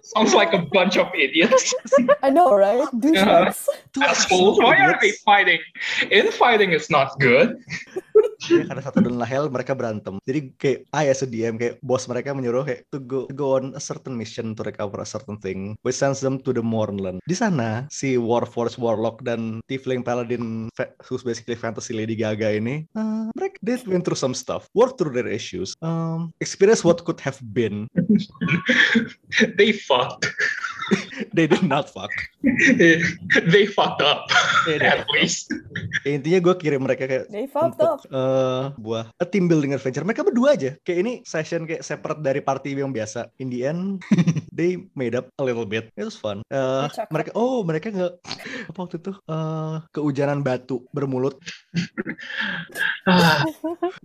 [0.00, 1.76] sounds like a bunch of idiots.
[2.24, 2.88] I know, right?
[2.96, 3.68] Douchebags.
[4.00, 4.56] Assholes.
[4.56, 5.60] Why are they fighting?
[6.08, 7.60] Infighting is not good.
[8.48, 10.22] Ya, karena satu dan Lahel mereka berantem.
[10.24, 13.74] Jadi kayak ah ya sediem kayak bos mereka menyuruh kayak to go to go on
[13.74, 17.20] a certain mission to recover a certain thing which sends them to the Mournland.
[17.26, 20.70] Di sana si Warforged Warlock dan Tiefling Paladin
[21.04, 25.12] who's basically fantasy Lady Gaga ini uh, mereka they went through some stuff, work through
[25.12, 27.90] their issues, um, experience what could have been.
[29.58, 30.30] They fucked.
[31.36, 32.10] They did not fuck.
[33.52, 34.24] they fucked up.
[34.80, 35.52] At least.
[36.06, 40.04] Ya, intinya gue kirim mereka kayak They fucked untuk eh, buah a team building adventure.
[40.04, 40.74] Mereka berdua aja.
[40.82, 43.28] Kayak ini session kayak separate dari party yang biasa.
[43.40, 44.02] In the end,
[44.58, 45.92] they made up a little bit.
[45.94, 46.40] It was fun.
[46.48, 47.08] Eh, Cakep.
[47.12, 48.14] mereka oh mereka nggak
[48.68, 51.36] apa waktu itu eh, keujanan batu bermulut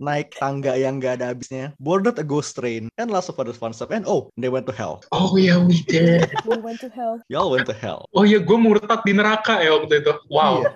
[0.06, 1.72] naik tangga yang nggak ada habisnya.
[1.80, 3.92] Boarded a ghost train and lots of other fun stuff.
[3.92, 5.02] And oh, they went to hell.
[5.12, 6.30] oh yeah, we did.
[6.44, 7.18] We went to hell.
[7.32, 8.04] Y'all went to hell.
[8.12, 10.12] Oh iya, gue murtad di neraka ya waktu itu.
[10.28, 10.66] Wow.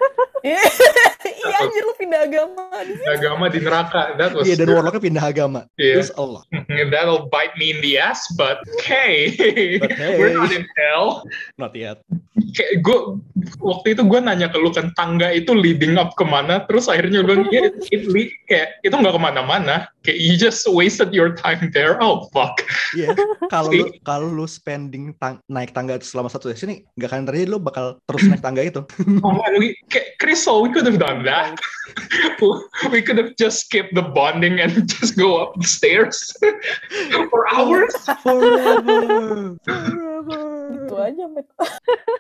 [0.41, 0.65] Iya.
[1.39, 3.09] Iya anjir lu pindah agama di sini.
[3.15, 4.01] Agama di neraka.
[4.19, 4.45] That was.
[4.47, 5.61] Iya dan warlocknya pindah agama.
[5.79, 6.03] Yeah.
[6.03, 6.43] Terus Allah.
[6.93, 9.31] That'll bite me in the ass, but hey,
[9.79, 10.19] But hey.
[10.19, 11.23] we're not in hell.
[11.57, 12.03] Not yet.
[12.55, 12.99] Kayak gue
[13.61, 17.23] waktu itu gue nanya ke lu kan tangga itu leading up ke mana, terus akhirnya
[17.23, 19.87] lu bilang yeah, it, lead, kayak itu nggak ke mana-mana.
[20.03, 22.01] Kayak you just wasted your time there.
[22.01, 22.63] Oh fuck.
[22.97, 23.13] Iya,
[23.53, 27.27] kalau lu kalau lu spending tang- naik tangga itu selama satu sesi nih, nggak akan
[27.29, 28.81] terjadi lu bakal terus naik tangga itu.
[29.21, 31.61] Oh man, we, kayak Crystal, we could have done that.
[32.91, 36.35] we could have just skipped the bonding and just go up the stairs
[37.31, 37.95] for hours.
[38.23, 39.59] Forever.
[40.89, 41.47] Gitu aja, Met.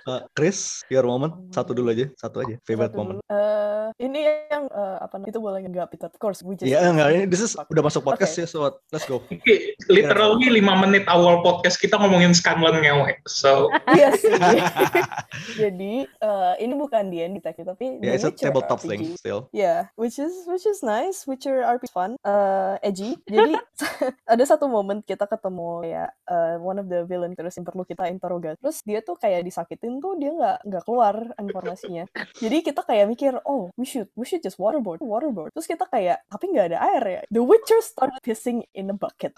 [0.04, 3.16] Uh, Chris, your moment satu dulu aja, satu aja, favorite Satu moment.
[3.16, 3.24] dulu.
[3.28, 6.08] Eh, ini yang eh, apa namanya itu boleh nggak Peter?
[6.08, 8.40] Of course, we just Iya enggak, ini this is udah masuk podcast Oke.
[8.40, 9.24] ya, so let's go.
[9.24, 9.56] Oke,
[9.88, 13.16] literally lima menit awal podcast kita ngomongin Scanlan ngewe.
[13.24, 14.32] So, Iya sih.
[15.60, 18.88] Jadi eh, ini bukan D&D tech tapi Ya, The it's a tabletop RPG.
[18.88, 19.48] thing still.
[19.50, 21.24] Yeah, which is which is nice.
[21.24, 23.16] Witcher RPG fun, uh, edgy.
[23.24, 23.56] Jadi
[24.32, 28.06] ada satu momen kita ketemu ya uh, one of the villain terus yang perlu kita
[28.10, 28.57] interrogate.
[28.58, 32.04] Terus dia tuh kayak disakitin tuh dia nggak nggak keluar informasinya.
[32.42, 35.54] Jadi kita kayak mikir, oh we should we should just waterboard, waterboard.
[35.54, 37.20] Terus kita kayak tapi nggak ada air ya.
[37.30, 39.34] The Witcher started pissing in a bucket.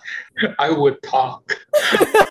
[0.57, 1.45] I would talk.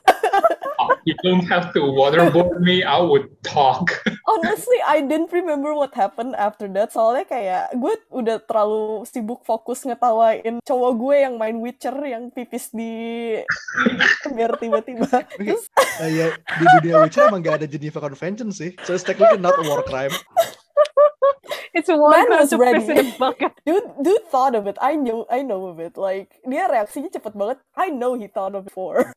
[1.05, 3.91] you don't have to waterboard me, I would talk.
[4.27, 6.93] Honestly, I didn't remember what happened after that.
[6.93, 12.71] Soalnya kayak gue udah terlalu sibuk fokus ngetawain cowok gue yang main Witcher yang pipis
[12.71, 13.36] di
[14.34, 15.08] biar tiba-tiba.
[15.39, 15.67] Terus
[15.99, 19.51] Uh, ya di dunia Witcher emang gak ada Geneva Convention sih, so it's technically not
[19.60, 20.15] a war crime.
[21.73, 22.82] It's war Man was ready.
[22.82, 23.53] piss in a bucket.
[23.65, 24.77] dude, dude thought of it.
[24.82, 25.95] I knew, I know of it.
[25.95, 27.62] Like dia reaksinya cepet banget.
[27.77, 29.10] I know he thought of it before.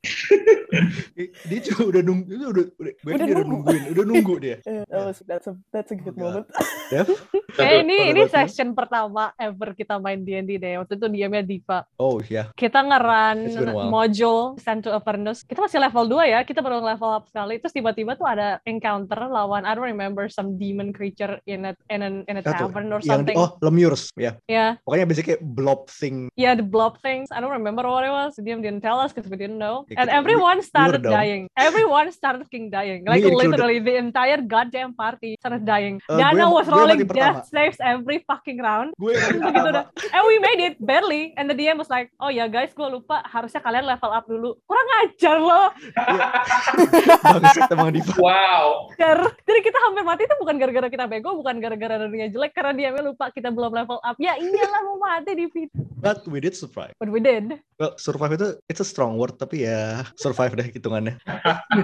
[1.44, 3.44] Dia juga udah nunggu, udah, udah, udah, Udah udah nunggu.
[3.44, 4.56] nungguin, udah nunggu dia.
[4.72, 6.48] Eh, that was, that's a that's a good moment.
[6.88, 7.08] Dev?
[7.52, 10.80] Eh, ini ini session pertama ever kita main D&D deh.
[10.80, 11.84] Waktu itu diamnya Diva.
[12.00, 13.44] Oh ya, Kita ngeran
[13.92, 15.44] module Send to Avernus.
[15.44, 16.40] Kita masih level 2 ya.
[16.48, 17.60] Kita baru level up sekali.
[17.60, 22.00] Terus tiba-tiba tuh ada encounter lawan I don't remember some demon creature in a in
[22.00, 22.68] a, in a tuh?
[23.02, 24.36] Yang di- oh, Lemures, ya.
[24.46, 26.28] Yeah, Pokoknya basically blob thing.
[26.34, 27.28] yeah, the blob things.
[27.30, 28.36] I don't remember what it was.
[28.36, 29.84] Diam didn't tell us because we didn't know.
[29.88, 31.14] Ya, And everyone we- we were started dumb.
[31.14, 31.42] dying.
[31.54, 33.04] Everyone started king dying.
[33.04, 33.56] Like Me included.
[33.56, 35.98] literally the entire goddamn party started dying.
[36.06, 38.92] Diana gue- was rolling death saves every fucking round.
[38.96, 39.70] Gue Gitu pertama.
[39.72, 39.84] dah.
[40.10, 41.32] And we made it barely.
[41.36, 44.56] And the DM was like, oh ya guys, gue lupa harusnya kalian level up dulu.
[44.64, 45.66] Kurang ajar loh.
[47.22, 48.14] Bangsat emang Diva.
[48.18, 48.92] Wow.
[49.42, 52.88] Jadi kita hampir mati itu bukan gara-gara kita bego, bukan gara-gara darinya jelek, karena dia
[52.98, 54.16] lupa kita belum level up.
[54.16, 55.68] Ya iyalah mau mati di fit.
[56.00, 56.96] But we did survive.
[56.98, 61.18] But we did, Well, survive itu it's a strong word tapi ya survive deh hitungannya.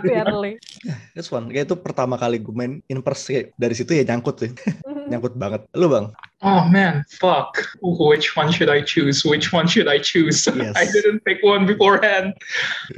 [0.02, 0.58] barely.
[1.14, 1.50] That's fun.
[1.50, 4.50] Kayak itu pertama kali gue main in person dari situ ya nyangkut sih.
[5.10, 5.66] nyangkut banget.
[5.74, 6.10] Lu bang?
[6.40, 7.58] Oh man, fuck.
[7.82, 9.24] Which one should I choose?
[9.26, 10.46] Which one should I choose?
[10.58, 10.74] Yes.
[10.78, 12.34] I didn't pick one beforehand.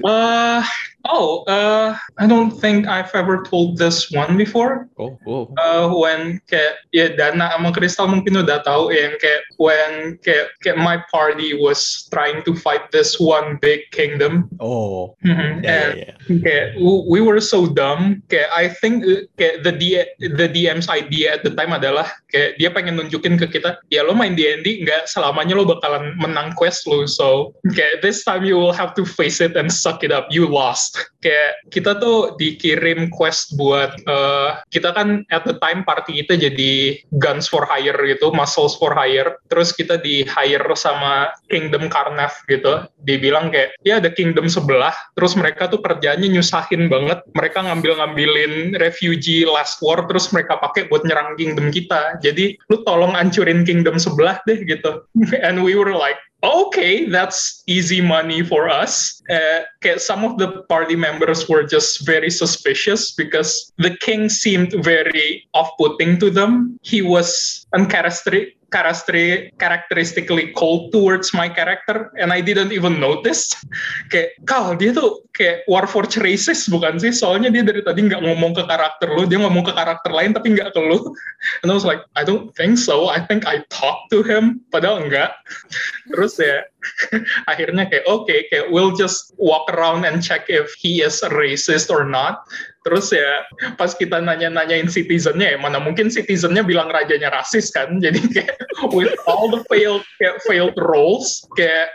[0.05, 0.65] Uh
[1.09, 4.89] oh, uh I don't think I've ever told this one before.
[5.01, 5.49] Oh, oh.
[5.57, 10.77] Uh, when kayak ya Dana sama Crystal mungkin udah tahu yang kayak when kayak kayak
[10.81, 14.49] my party was trying to fight this one big kingdom.
[14.61, 15.17] Oh.
[15.25, 15.65] Mhm.
[15.65, 16.13] Ya, And ya.
[16.45, 16.67] kayak
[17.09, 21.43] we were so dumb kayak I think uh, kayak the D the DM's idea at
[21.45, 25.59] the time adalah kayak dia pengen nunjukin ke kita ya lo main D&D nggak selamanya
[25.59, 27.05] lo bakalan menang quest lo.
[27.07, 30.31] So kayak this time you will have to face it and suck it up.
[30.33, 36.25] You lost kayak kita tuh dikirim quest buat uh, kita kan at the time party
[36.25, 39.37] kita jadi guns for hire gitu muscles for hire.
[39.53, 42.89] Terus kita di hire sama Kingdom Karnav gitu.
[43.05, 44.93] Dibilang kayak ya ada kingdom sebelah.
[45.15, 47.21] Terus mereka tuh kerjanya nyusahin banget.
[47.37, 52.19] Mereka ngambil-ngambilin refugee last war terus mereka pakai buat nyerang kingdom kita.
[52.25, 55.05] Jadi lu tolong ancurin kingdom sebelah deh gitu.
[55.47, 59.23] And we were like okay that's easy money for us.
[59.31, 59.61] Uh,
[59.99, 66.19] some of the party members were just very suspicious because the king seemed very off-putting
[66.19, 66.79] to them.
[66.83, 68.31] He was uncharacteristic.
[68.31, 73.51] characteri- characteristically cold towards my character and I didn't even notice.
[74.15, 77.11] Kayak Kal dia tuh kayak Warforged racist bukan sih?
[77.11, 80.55] Soalnya dia dari tadi nggak ngomong ke karakter lu dia ngomong ke karakter lain tapi
[80.55, 80.99] nggak ke lu.
[81.63, 83.11] And I was like I don't think so.
[83.11, 84.63] I think I talked to him.
[84.71, 85.35] Padahal enggak
[86.15, 86.67] terus ya
[87.51, 91.93] akhirnya kayak oke kayak we'll just walk around and check if he is a racist
[91.93, 92.45] or not.
[92.81, 93.45] Terus ya
[93.77, 97.97] pas kita nanya-nanyain citizennya ya mana mungkin citizennya bilang rajanya rasis kan?
[98.05, 98.57] Jadi kayak
[98.97, 101.93] with all the failed kayak failed roles kayak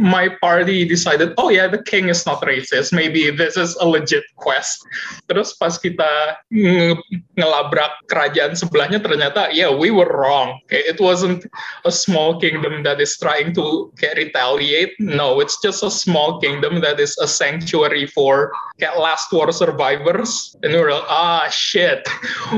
[0.00, 2.96] my party decided oh yeah the king is not racist.
[2.96, 4.80] Maybe this is a legit quest.
[5.28, 6.96] Terus pas kita nge-
[7.36, 10.56] ngelabrak kerajaan sebelahnya ternyata yeah we were wrong.
[10.72, 11.44] Kayak it wasn't
[11.84, 17.00] a small kingdom that is trying to retaliate no it's just a small kingdom that
[17.00, 18.52] is a sanctuary for
[18.98, 22.06] last war survivors and we were like ah shit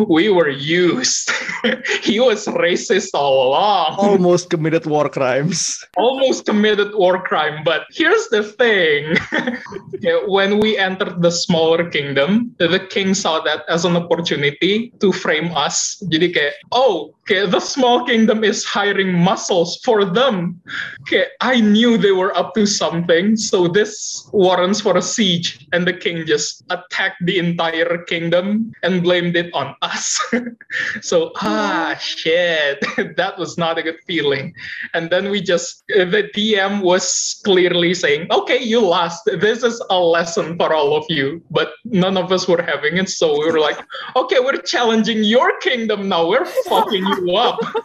[0.09, 1.31] we were used
[2.03, 5.79] he was racist all along Almost committed war crimes.
[5.97, 7.63] almost committed war crime.
[7.65, 9.17] But here's the thing
[10.27, 15.51] when we entered the smaller kingdom, the king saw that as an opportunity to frame
[15.55, 15.99] us.
[16.09, 20.57] Jadi kayak, oh, kayak the small kingdom is hiring muscles for them.
[21.05, 25.69] Okay, I knew they were up to something, so this warrants for a siege.
[25.73, 30.19] And the king just attacked the entire kingdom and blamed it on us.
[31.03, 32.81] so, ah, shit,
[33.17, 34.55] that was not a good feeling.
[34.95, 39.25] And then we just, the DM was clearly saying, okay, you lost.
[39.27, 41.43] This is a lesson for all of you.
[41.51, 43.09] But none of us were having it.
[43.11, 43.79] So we were like,
[44.17, 46.29] okay, we're challenging your kingdom now.
[46.29, 47.61] We're fucking you up.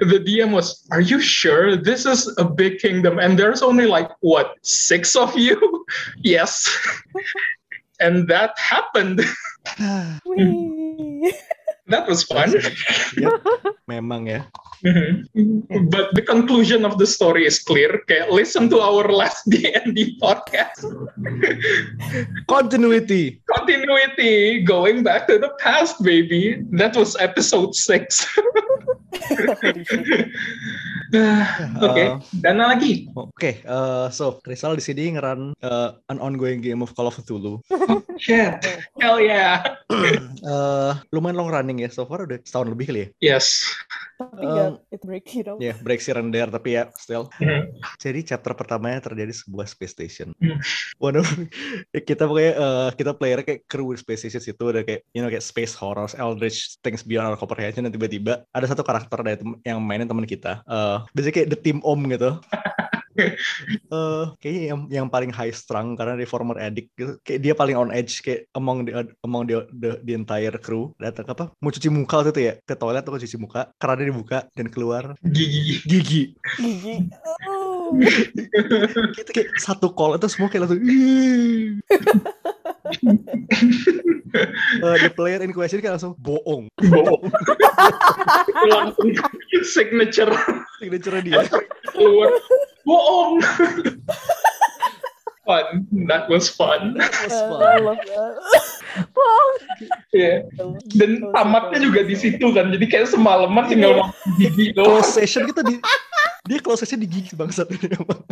[0.00, 3.18] The DM was, are you sure this is a big kingdom?
[3.18, 5.84] And there's only like, what, six of you?
[6.22, 6.68] yes.
[8.00, 9.22] and that happened.
[11.86, 11.90] Wih.
[11.90, 12.52] that was fun.
[13.16, 13.32] Yep.
[13.88, 14.42] Memang ya.
[14.84, 15.24] Mhm.
[15.88, 18.02] But the conclusion of the story is clear.
[18.04, 20.84] Okay, listen to our last D&D podcast.
[22.50, 23.40] Continuity.
[23.56, 26.60] Continuity, going back to the past, baby.
[26.76, 28.26] That was episode six.
[31.12, 31.82] Shit.
[31.82, 33.06] Oke, Uh, Dana lagi.
[33.14, 37.62] Oke, eh, so Rizal di sini ngeran eh, an ongoing game of Call of Cthulhu.
[38.24, 38.58] Shit.
[38.98, 39.62] Hell yeah.
[40.46, 43.08] Eh, lumayan long running ya, so far udah setahun lebih kali ya.
[43.34, 43.66] Yes.
[44.16, 45.56] Tapi Um, nggak it break you know.
[45.60, 47.28] Ya, break here and there, tapi ya still.
[47.36, 47.76] Mhm.
[48.00, 50.32] Jadi chapter pertamanya terjadi sebuah space station.
[50.40, 50.56] Hmm.
[50.96, 51.28] One of-
[51.92, 55.28] kita pokoknya eh, kita player kayak kru di space station itu udah kayak you know
[55.28, 59.60] kayak space horrors, eldritch things beyond our comprehension dan tiba-tiba ada satu karakter dari tem-
[59.62, 60.64] yang mainin teman kita.
[60.64, 62.40] Eh, biasanya kayak the team om gitu.
[63.18, 67.12] eh kayaknya yang yang paling high strung karena dia former addict gitu.
[67.22, 68.92] Kayak dia paling on edge kayak among the
[69.24, 70.92] among the, the, the entire crew.
[71.00, 71.52] Datang apa?
[71.60, 73.70] Mau cuci muka waktu itu ya ke toilet atau cuci muka.
[73.80, 75.82] Kerannya dibuka dan keluar Gigi.
[75.84, 76.22] gigi.
[76.58, 76.94] Gigi.
[77.46, 77.94] Oh.
[79.14, 80.80] Itu kayak satu call itu semua kayak langsung.
[82.90, 84.04] "Ih."
[84.36, 86.68] Eh, the player in question kayak langsung bohong.
[86.76, 87.24] Bohong.
[88.72, 89.08] Langsung
[89.64, 90.28] signature
[90.76, 91.40] Signature dia.
[91.96, 92.28] keluar.
[92.84, 93.40] Bohong.
[95.46, 95.86] Fun.
[96.10, 96.98] That was fun.
[96.98, 97.62] Was Uh, fun.
[97.62, 98.34] I love that.
[100.98, 102.74] Dan tamatnya juga di situ kan.
[102.74, 105.00] Jadi kayak semalaman tinggal makan gigi doang.
[105.00, 105.78] Close session kita di
[106.46, 108.22] dia close session di gigi bangsat ini emang.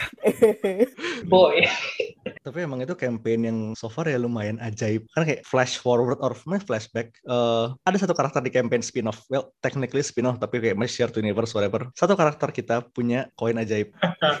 [1.32, 1.68] Boy.
[2.40, 5.04] Tapi emang itu campaign yang so far ya lumayan ajaib.
[5.12, 7.12] Kan kayak flash forward or flashback.
[7.28, 9.28] eh ada satu karakter di campaign spin-off.
[9.28, 11.92] Well, technically spin-off tapi kayak masih shared universe whatever.
[11.92, 13.92] Satu karakter kita punya koin ajaib.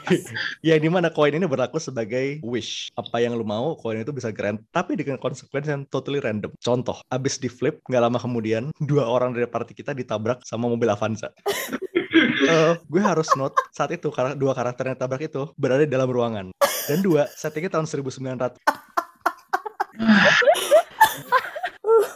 [0.66, 2.90] ya di mana koin ini berlaku sebagai wish.
[2.98, 4.58] Apa yang lu mau, koin itu bisa grant.
[4.74, 6.50] Tapi dengan konsekuensi yang totally random.
[6.58, 10.90] Contoh, abis di flip, nggak lama kemudian, dua orang dari party kita ditabrak sama mobil
[10.90, 11.30] Avanza.
[12.40, 16.10] Eh, gue harus note saat itu kar- dua karakter yang tabrak itu berada di dalam
[16.10, 16.50] ruangan
[16.90, 18.58] dan dua settingnya tahun 1900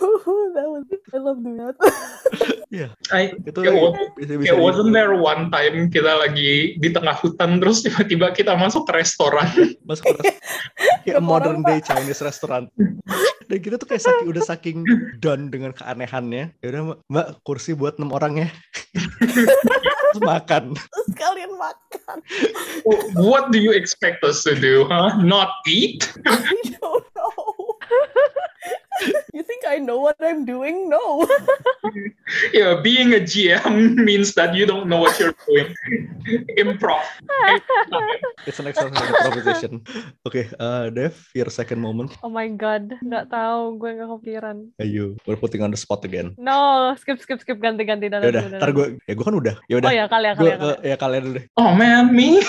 [0.57, 1.76] that was I love doing that.
[2.74, 6.90] Iya, I, itu Kayak wa- bisa bisa kayak wasn't there one time kita lagi di
[6.90, 9.47] tengah hutan terus tiba-tiba kita masuk ke restoran.
[9.88, 10.34] masuk ke
[11.07, 12.66] kayak modern day Chinese restaurant
[13.47, 14.78] dan kita tuh kayak saking udah saking
[15.20, 18.49] done dengan keanehannya ya udah mbak, mbak kursi buat enam orang ya
[20.14, 22.18] terus makan Terus kalian makan.
[23.18, 24.86] What do you expect us to do?
[24.86, 25.18] Huh?
[25.18, 26.07] Not eat?
[26.22, 27.63] I don't know.
[29.35, 30.89] you think I know what I'm doing?
[30.89, 31.26] No.
[32.57, 35.68] Yeah, being a GM means that you don't know what you're doing.
[36.57, 37.05] Improv.
[38.49, 39.72] it's an exercise in improvisation
[40.24, 44.57] oke eh, Dev your second moment Oh my god, nggak tahu, gue nggak kepikiran.
[44.80, 48.43] ayo we're putting on the spot again No, skip skip skip ganti ganti ya udah
[48.57, 50.59] ntar gue ya gue kan udah ya udah Oh ya kalian kalian.
[50.59, 50.80] kalian.
[50.80, 52.41] ya kalian dulu deh Oh man, me?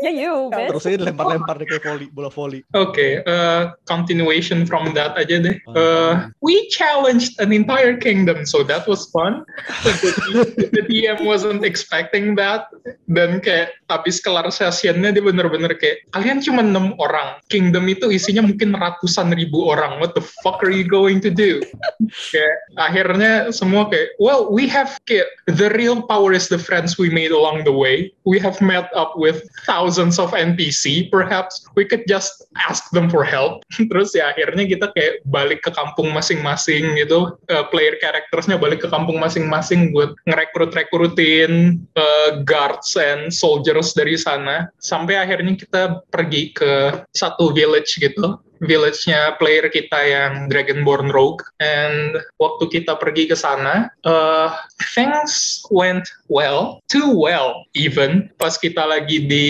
[0.00, 0.68] Ya you, bitch.
[0.72, 5.60] terus aja lempar-lempar deh kayak volley bola volley Okay, uh, continuation from that aja deh.
[5.76, 9.44] Uh, we challenged an entire kingdom, so that was fun.
[9.84, 12.72] the, the DM wasn't expecting that.
[13.12, 17.36] Dan kayak habis kelar sessionnya dia bener-bener kayak, kalian cuma enam orang.
[17.52, 20.00] Kingdom itu isinya mungkin ratusan ribu orang.
[20.00, 21.60] What the fuck are you going to do?
[22.32, 27.12] kayak akhirnya semua kayak, well, we have kayak, the real power is the friends we
[27.12, 28.08] made along the way.
[28.24, 31.10] We have met up with thousands of NPC.
[31.10, 33.64] Perhaps we could just ask them for help.
[33.90, 37.34] Terus ya akhirnya kita kayak balik ke kampung masing-masing gitu.
[37.48, 44.68] Uh, player charactersnya balik ke kampung masing-masing buat ngerekrut-rekrutin uh, guards and soldiers dari sana.
[44.78, 52.20] Sampai akhirnya kita pergi ke satu village gitu village-nya player kita yang Dragonborn Rogue and
[52.36, 54.52] waktu kita pergi ke sana uh,
[54.92, 59.48] things went well too well even pas kita lagi di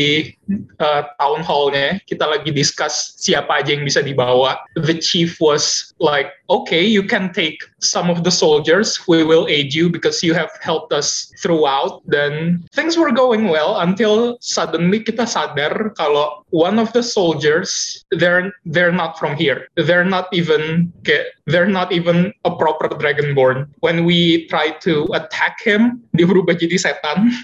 [0.80, 4.60] uh, town hall-nya kita lagi discuss siapa aja yang bisa dibawa.
[4.78, 9.00] The chief was like okay you can take some of the soldiers.
[9.06, 12.02] We will aid you because you have helped us throughout.
[12.06, 18.52] Then things were going well until suddenly kita sadar kalau one of the soldiers they're
[18.66, 19.66] they're not from here.
[19.76, 23.68] They're not even kayak they're not even a proper dragonborn.
[23.82, 27.34] When we try to attack him dia berubah jadi setan.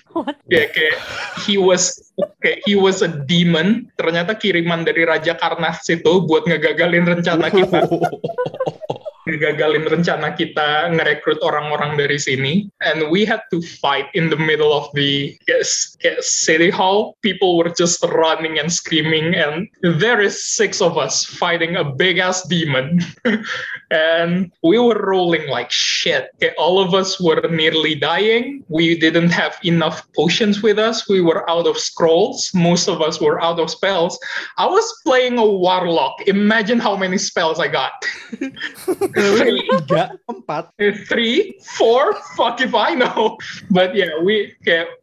[0.49, 0.99] Ya kayak
[1.45, 1.99] he was
[2.41, 3.91] kayak he was a demon.
[3.99, 7.85] Ternyata kiriman dari raja karnas itu buat ngegagalin rencana kita
[9.27, 12.71] ngegagalin rencana kita ngerekrut orang-orang dari sini.
[12.81, 17.19] And we had to fight in the middle of the kayak city hall.
[17.23, 22.19] People were just running and screaming and there is six of us fighting a big
[22.19, 23.03] ass demon.
[23.91, 26.35] And we were rolling like shit.
[26.43, 28.67] Kayak all of us were nearly dying.
[28.67, 31.07] We didn't have enough potions with us.
[31.07, 32.51] We were out of scrolls.
[32.55, 34.19] Most of us were out of spells.
[34.59, 36.27] I was playing a warlock.
[36.27, 37.93] Imagine how many spells i got
[39.17, 40.71] tiga empat
[41.09, 43.37] three, four, fuck if I know.
[43.71, 44.53] But yeah, we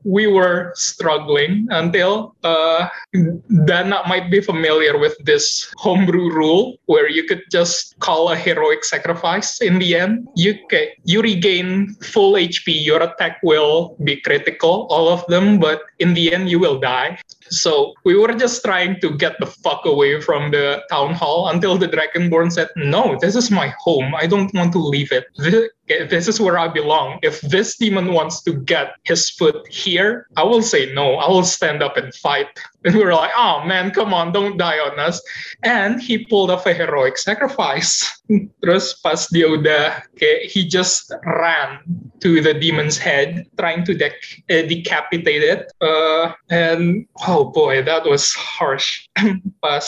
[0.05, 2.87] we were struggling until uh,
[3.65, 8.85] Dana might be familiar with this homebrew rule where you could just call a heroic
[8.85, 10.27] sacrifice in the end.
[10.35, 10.57] You
[11.03, 16.33] you regain full HP, your attack will be critical, all of them, but in the
[16.33, 17.19] end you will die.
[17.49, 21.77] So we were just trying to get the fuck away from the town hall until
[21.77, 24.13] the Dragonborn said, "No, this is my home.
[24.15, 25.25] I don't want to leave it.
[25.83, 27.19] Okay, this is where I belong.
[27.23, 31.15] If this demon wants to get his foot here, I will say no.
[31.15, 32.47] I will stand up and fight.
[32.85, 35.23] And we were like, oh man, come on, don't die on us.
[35.63, 38.03] And he pulled off a heroic sacrifice.
[38.59, 41.79] Terus pas dia udah kayak he just ran
[42.19, 45.71] to the demon's head, trying to dec- uh, decapitate it.
[45.79, 49.07] Uh, and oh boy, that was harsh.
[49.61, 49.85] pas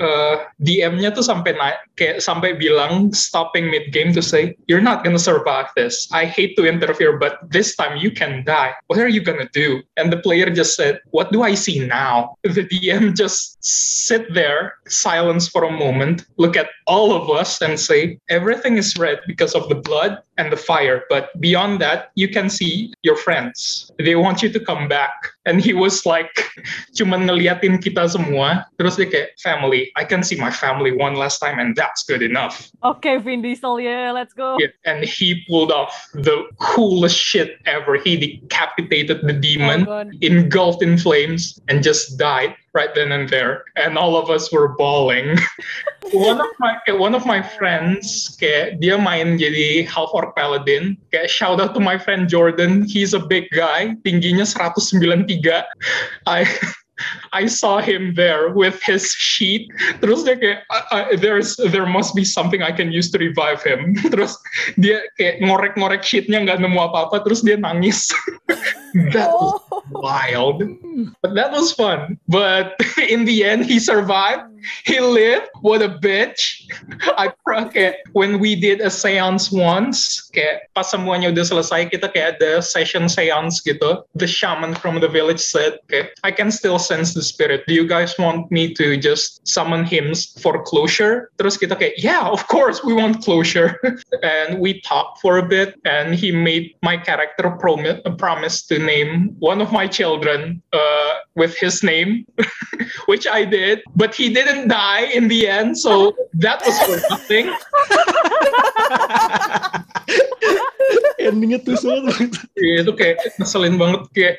[0.00, 5.00] uh, DM-nya tuh sampai naik kayak sampai bilang stopping mid game to say you're not
[5.00, 6.08] gonna survive this.
[6.12, 8.76] I hate to interfere, but this time you can die.
[8.86, 9.80] What are you gonna do?
[9.96, 14.76] And the player just said, "What do I see now?" The DM just sit there,
[14.88, 19.56] silence for a moment, look at all of us, and say, "Everything is red because
[19.56, 23.88] of the blood and the fire, but beyond that, you can see your friends.
[23.96, 25.16] They want you to come back."
[25.46, 26.34] And he was like,
[26.98, 29.90] cuman ngeliatin kita semua, terus dia kayak family.
[29.96, 32.70] I can see my family one last time, and that's good enough.
[32.82, 34.56] Oke, Vin Diesel, yeah, let's go.
[34.58, 37.96] Yeah, and he pulled off the coolest shit ever.
[37.96, 43.64] He decapitated the demon, Oh, engulfed in flames, and just died right then and there.
[43.76, 45.40] And all of us were bawling.
[46.12, 51.00] one of my one of my friends kayak dia main jadi half orc paladin.
[51.10, 52.84] Kayak shout out to my friend Jordan.
[52.84, 55.64] He's a big guy, tingginya 193.
[56.28, 56.44] I
[57.32, 59.68] I saw him there with his sheet.
[60.00, 63.60] Terus dia kayak, "I- I- there's there must be something I can use to revive
[63.60, 63.92] him.
[64.12, 64.36] Terus
[64.80, 67.20] dia kayak ngorek-ngorek sheetnya nggak nemu apa-apa.
[67.24, 68.08] Terus dia nangis.
[69.12, 69.82] that was oh.
[69.90, 71.12] wild, hmm.
[71.20, 72.18] but that was fun.
[72.28, 74.48] But in the end, he survived.
[74.84, 75.46] He lived.
[75.60, 76.66] What a bitch!
[77.16, 82.40] I kayak when we did a seance once, kayak pas semuanya udah selesai, kita kayak
[82.40, 84.02] ada session seance gitu.
[84.18, 87.64] The shaman from the village said, okay, I can still sense the spirit.
[87.66, 91.30] Do you guys want me to just summon him for closure?
[91.38, 93.76] Terus kita kayak, yeah, of course we want closure.
[94.22, 99.34] and we talked for a bit, and he made my character a promise to name
[99.38, 102.24] one of my children uh, with his name,
[103.06, 103.82] which I did.
[103.94, 107.52] But he didn't die in the end, so that was for nothing.
[111.18, 112.38] Endingnya tuh banget.
[112.54, 114.36] Iya, itu kayak ngeselin banget kayak,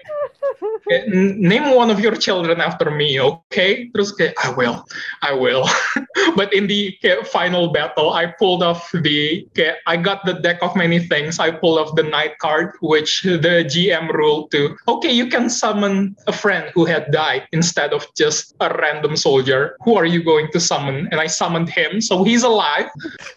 [0.87, 1.03] kayak,
[1.35, 3.91] name one of your children after me, okay?
[3.91, 4.85] Terus kayak I will,
[5.25, 5.67] I will.
[6.39, 10.61] But in the kayak final battle, I pulled off the kayak I got the deck
[10.61, 11.41] of many things.
[11.41, 16.15] I pulled off the knight card, which the GM ruled to okay, you can summon
[16.29, 19.75] a friend who had died instead of just a random soldier.
[19.83, 21.09] Who are you going to summon?
[21.11, 22.87] And I summoned him, so he's alive.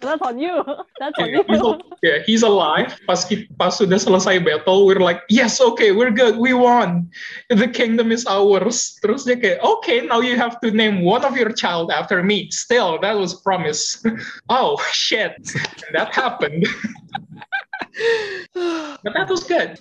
[0.01, 0.63] That's on you.
[1.01, 1.45] That's on Yeah, you.
[1.49, 1.83] he's, al-
[2.27, 2.99] he's alive.
[3.07, 3.27] Pas,
[3.59, 7.11] pas sudah selesai battle, we're like, yes, okay, we're good, we won.
[7.49, 8.99] The kingdom is ours.
[9.03, 12.51] Terus dia kayak, okay, now you have to name one of your child after me.
[12.51, 13.99] Still, that was promise.
[14.49, 15.37] oh, shit.
[15.93, 16.67] That happened.
[19.03, 19.79] But that was good.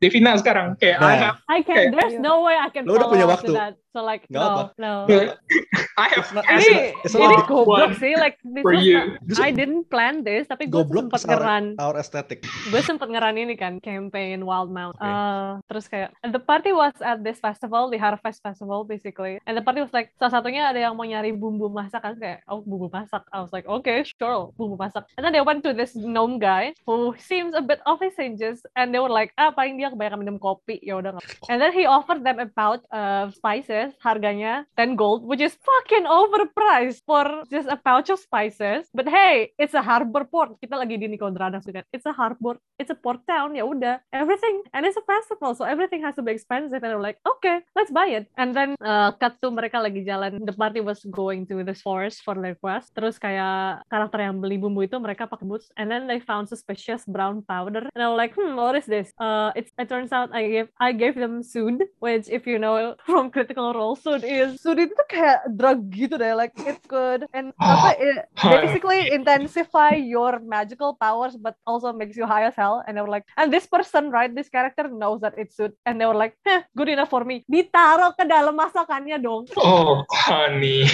[0.00, 1.16] Devina sekarang, kayak, I Nah.
[1.16, 1.76] have, I can.
[1.76, 1.86] Okay.
[1.92, 3.52] There's no way I can Lo udah follow punya up to waktu.
[3.54, 3.74] that.
[3.96, 4.62] So like, Nggak no, apa.
[4.76, 4.92] no.
[5.96, 8.12] I have It's not- asked Ini, It's ini not- goblok one sih.
[8.12, 9.16] Like, this for you.
[9.24, 11.64] not- I didn't plan this, tapi gue Goblok our, ngeran.
[11.80, 12.44] our aesthetic.
[12.44, 15.00] gue sempet ngeran ini kan campaign Wildmount.
[15.00, 15.08] Okay.
[15.08, 19.40] Uh, terus kayak the party was at this festival, the Harvest Festival basically.
[19.48, 22.44] And the party was like salah satunya ada yang mau nyari bumbu masak kan kayak
[22.52, 23.24] oh bumbu masak.
[23.32, 25.08] I was like okay sure bumbu masak.
[25.16, 27.16] And then they went to this gnome guy who
[27.46, 30.38] seems a bit off his hinges and they were like ah paling dia kebanyakan minum
[30.42, 31.14] kopi ya udah.
[31.14, 35.54] nggak." And then he offered them a pouch of spices harganya 10 gold which is
[35.62, 38.90] fucking overpriced for just a pouch of spices.
[38.90, 40.58] But hey, it's a harbor port.
[40.58, 41.86] Kita lagi di Nicodranas kan.
[41.94, 44.02] It's a harbor, it's a port town ya udah.
[44.10, 47.62] Everything and it's a festival so everything has to be expensive and they're like, "Okay,
[47.78, 50.42] let's buy it." And then uh, cut to mereka lagi jalan.
[50.42, 52.90] The party was going to this forest for their quest.
[52.96, 57.02] Terus kayak karakter yang beli bumbu itu mereka pakai boots and then they found suspicious
[57.06, 57.90] brown powder.
[57.94, 60.68] And I was like, "Hmm, what is this?" Uh, it's it turns out I gave
[60.78, 64.94] I gave them sood, which if you know from Critical Role, sood is sood itu
[65.10, 66.32] kayak drug gitu deh.
[66.36, 72.26] Like it's good and apa it basically intensify your magical powers, but also makes you
[72.26, 72.84] high as hell.
[72.86, 75.98] And they were like, and this person, right, this character knows that it's sood, and
[75.98, 77.42] they were like, eh, good enough for me.
[77.50, 79.48] Ditaruh ke dalam masakannya dong.
[79.58, 80.84] Oh, honey.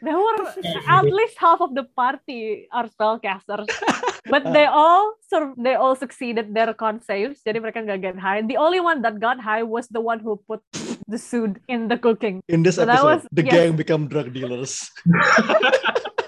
[0.00, 0.38] There were
[0.88, 3.66] at least half of the party are spellcasters,
[4.30, 7.40] but they all sur- they all succeeded their con saves.
[7.40, 8.42] Jadi mereka nggak get high.
[8.42, 10.60] The only one that got high was the one who put
[11.08, 12.42] the sood in the cooking.
[12.50, 13.54] In this So episode, was- the yes.
[13.54, 14.90] gang become drug dealers.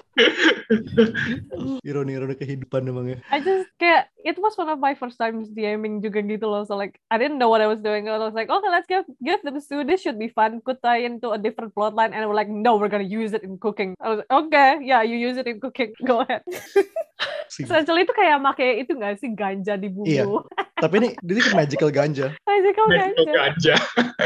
[1.81, 3.17] Ironi-ironi kehidupan emang ya.
[3.29, 6.63] I just kayak it was one of my first times DMing juga gitu loh.
[6.65, 8.07] So like I didn't know what I was doing.
[8.09, 10.61] I was like, okay, let's give give them to this should be fun.
[10.61, 13.43] Could tie into a different plot line, and we're like, no, we're gonna use it
[13.43, 13.93] in cooking.
[13.99, 15.93] I was like, okay, yeah, you use it in cooking.
[16.05, 16.45] Go ahead.
[17.51, 20.23] Essentially itu kayak make itu nggak sih ganja di Iya.
[20.25, 20.47] bumbu.
[20.81, 22.33] Tapi ini ini kan magical ganja.
[22.47, 23.75] Magical Magical ganja.
[23.75, 23.75] ganja.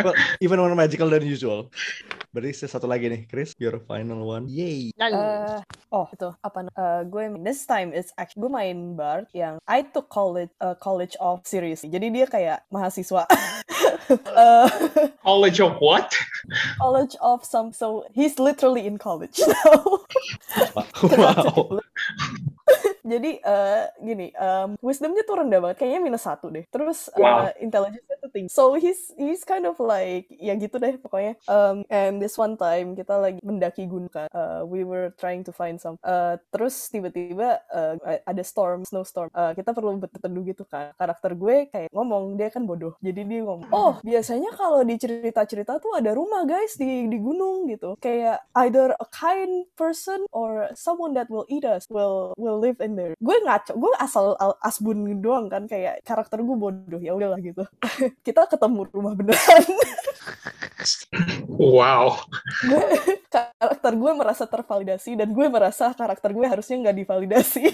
[0.05, 1.67] Well, even more magical than usual.
[2.31, 4.47] Berarti satu lagi nih, Chris, your final one.
[4.47, 4.91] Yay.
[4.95, 5.59] Eh,
[5.91, 6.67] oh itu apa?
[6.75, 11.13] Uh, gue this time it's actually gue main Bard yang I took college uh, college
[11.19, 11.83] of series.
[11.83, 13.25] Jadi dia kayak mahasiswa.
[14.05, 14.69] Eh,
[15.25, 16.13] College of what?
[16.77, 19.81] college of some so he's literally in college now.
[21.17, 21.81] Wow.
[23.05, 26.65] Jadi eh, gini, um, wisdomnya tuh rendah banget, kayaknya minus satu deh.
[26.69, 27.49] Terus eh, Wow.
[27.61, 28.14] intelligence-nya tuh
[28.51, 31.39] So he's he's kind of like ya gitu deh pokoknya.
[31.47, 34.27] Um, and this one time kita lagi mendaki gunung kan.
[34.35, 35.95] Uh, we were trying to find some.
[36.03, 39.31] Uh, terus tiba-tiba uh, ada storm, snowstorm.
[39.31, 40.91] Uh, kita perlu berteduh gitu kan.
[40.99, 42.99] Karakter gue kayak ngomong dia kan bodoh.
[42.99, 47.71] Jadi dia ngomong, oh biasanya kalau di cerita-cerita tuh ada rumah guys di di gunung
[47.71, 47.95] gitu.
[48.03, 52.99] Kayak either a kind person or someone that will eat us will will live in
[52.99, 53.15] there.
[53.21, 57.63] Gue ngaco, gue asal al- asbun doang kan kayak karakter gue bodoh ya udahlah gitu.
[58.25, 59.63] Kita ketemu rumah beneran.
[61.55, 62.25] Wow.
[62.65, 62.83] gue
[63.33, 67.63] karakter gue merasa tervalidasi dan gue merasa karakter gue harusnya nggak divalidasi.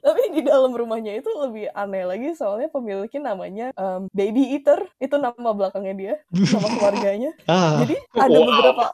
[0.00, 5.14] Tapi di dalam rumahnya itu lebih aneh lagi soalnya pemiliknya namanya um, Baby Eater itu
[5.20, 7.30] nama belakangnya dia nama keluarganya.
[7.44, 8.48] Ah, Jadi ada Wow.
[8.48, 8.84] beberapa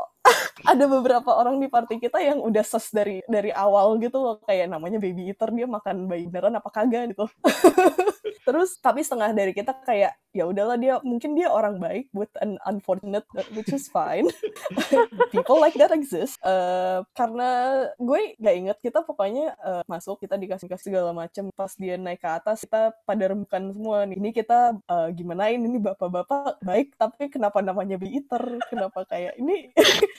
[0.66, 4.66] ada beberapa orang di party kita yang udah ses dari dari awal gitu loh kayak
[4.66, 7.30] namanya baby eater dia makan bayi beneran apa kagak gitu.
[8.46, 12.60] Terus tapi setengah dari kita kayak ya udahlah dia mungkin dia orang baik with an
[12.68, 13.26] unfortunate
[13.56, 14.30] which is fine.
[15.34, 16.38] People like that exist.
[16.46, 21.74] Eh, karena gue nggak inget kita pokoknya eh, masuk kita dikasih kasih segala macem pas
[21.74, 24.16] dia naik ke atas kita pada rembukan semua nih.
[24.22, 28.62] Ini kita eh, gimanain ini bapak-bapak baik tapi kenapa namanya baby eater?
[28.70, 29.72] Kenapa kayak ini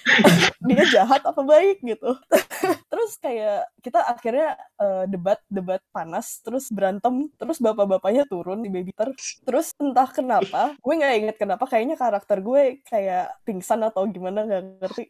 [0.67, 2.17] dia jahat apa baik gitu
[2.91, 8.95] terus kayak kita akhirnya eh, debat debat panas terus berantem terus bapak-bapaknya turun di baby
[8.95, 9.13] ter
[9.45, 14.63] terus entah kenapa gue nggak inget kenapa kayaknya karakter gue kayak pingsan atau gimana nggak
[14.82, 15.03] ngerti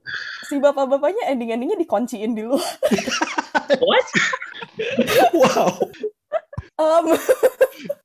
[0.49, 2.65] si bapak-bapaknya ending-endingnya dikunciin di luar
[3.67, 4.07] What?
[5.33, 5.71] wow.
[6.77, 7.13] Um,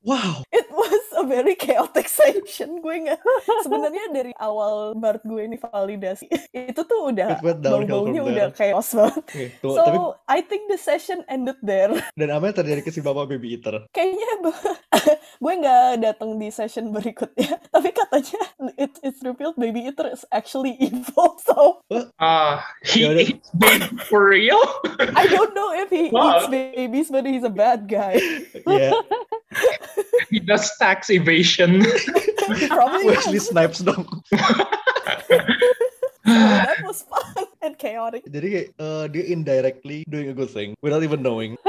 [0.03, 0.43] Wow.
[0.51, 3.23] it was a very chaotic session gue nggak
[3.63, 9.23] sebenarnya dari awal Bart gue ini validasi itu tuh udah bau-baunya udah chaos banget
[9.63, 9.97] tuh, so tapi
[10.27, 13.87] I think the session ended there dan apa yang terjadi ke si bapak baby eater?
[13.95, 14.27] kayaknya
[15.43, 18.39] gue nggak datang di session berikutnya tapi katanya
[18.79, 21.83] it, it's revealed baby eater is actually evil so
[22.15, 24.61] Uh, he Yeah, that- eats baby for real?
[25.19, 26.39] I don't know if he Wow.
[26.39, 28.23] eats babies but he's a bad guy
[28.63, 28.95] Ya,
[30.31, 31.83] he does tax evasion.
[32.71, 33.37] probably Wesley.
[33.43, 34.07] Snipes dong.
[36.23, 41.19] That was fun and chaotic Jadi eh, dia indirectly doing a good thing without even
[41.19, 41.59] knowing.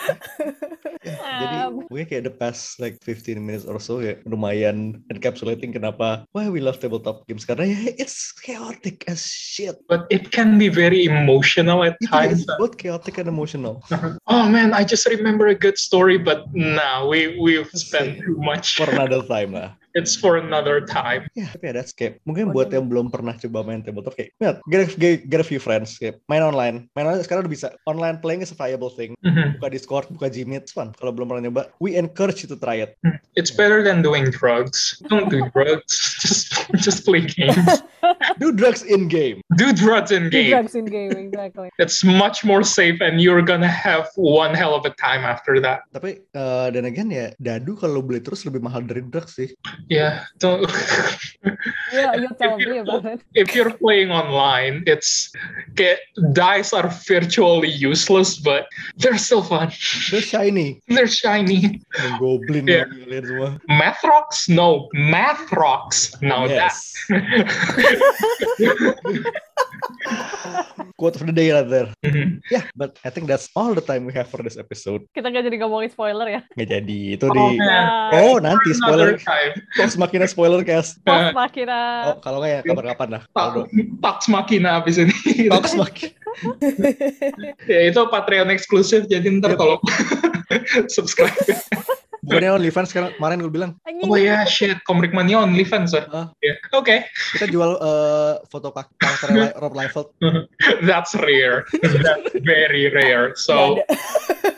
[1.00, 1.56] Ya, Jadi
[1.88, 6.60] gue kayak the past like 15 minutes or so ya lumayan encapsulating kenapa why we
[6.60, 9.80] love tabletop games karena ya it's chaotic as shit.
[9.88, 12.44] But it can be very emotional at Itu times.
[12.44, 13.80] it's both chaotic and emotional.
[14.28, 18.76] Oh man, I just remember a good story, but nah, we we've spent too much.
[18.76, 19.79] For another time lah.
[19.94, 21.26] It's for another time.
[21.34, 24.94] Ya, tapi ada kayak mungkin buat yang belum pernah coba main tabletop kayak ya, get,
[24.96, 26.86] get, get a few friends kayak main online.
[26.94, 27.68] Main online sekarang udah bisa.
[27.90, 29.18] Online playing is a viable thing.
[29.26, 29.58] Mhm.
[29.58, 30.94] Buka Discord, buka Gmeet, it's fun.
[30.94, 32.94] Kalau belum pernah nyoba, we encourage you to try it.
[33.34, 35.02] It's better than doing drugs.
[35.10, 35.98] Don't do drugs.
[36.20, 37.82] Just just play games.
[38.40, 39.40] Do drugs in game.
[39.56, 40.30] Do drugs in game.
[40.30, 40.50] Do game.
[40.56, 41.68] drugs in game, exactly.
[41.82, 45.84] It's much more safe, and you're gonna have one hell of a time after that.
[45.92, 49.52] Tapi eh, dan again ya, dadu kalau beli terus lebih mahal dari drugs sih.
[49.88, 50.24] Yeah.
[50.38, 50.64] Don't.
[51.92, 53.20] Yeah, you tell me about it.
[53.34, 55.32] if you're playing online, it's
[55.74, 55.98] get,
[56.32, 59.72] dice are virtually useless, but they're still fun.
[60.10, 60.80] They're shiny.
[60.88, 61.80] They're shiny.
[61.96, 62.86] Yang goblin Yeah.
[62.86, 63.58] lagi kalian.
[63.66, 64.46] Math rocks?
[64.48, 66.12] No, math rocks.
[66.20, 66.92] Now Yes.
[67.08, 67.18] that.
[70.96, 71.88] Quote of the day right there.
[72.04, 72.44] Mhm.
[72.52, 75.08] Yeah, but I think that's all the time we have for this episode.
[75.16, 76.40] Kita nggak jadi ngomongin spoiler ya.
[76.56, 77.00] Nggak jadi.
[77.16, 77.56] Itu Oh, di...
[77.56, 77.84] man.
[78.20, 79.16] Oh, nanti spoiler.
[79.80, 81.00] Talks Machina spoiler cast.
[81.00, 82.12] Post makina.
[82.12, 83.22] Oh, kalau nggak ya kapan-kapan lah.
[83.32, 83.64] Kalau
[84.04, 85.48] Talks Makina abis ini.
[85.48, 86.12] Talks Machina.
[87.66, 89.82] ya itu Patreon eksklusif jadi ntar kalau
[90.94, 91.34] subscribe
[92.30, 93.72] Bukannya OnlyFans sekarang kemarin gue bilang
[94.06, 94.78] Oh ya, shit.
[94.86, 96.06] Komrik Mania OnlyFans ya?
[96.14, 96.30] Ah.
[96.38, 97.02] Ya, Oke.
[97.34, 100.14] kita jual eh, foto karakter Li- Rob Liefeld.
[100.86, 101.66] That's rare.
[101.82, 103.34] That's very rare.
[103.34, 103.82] So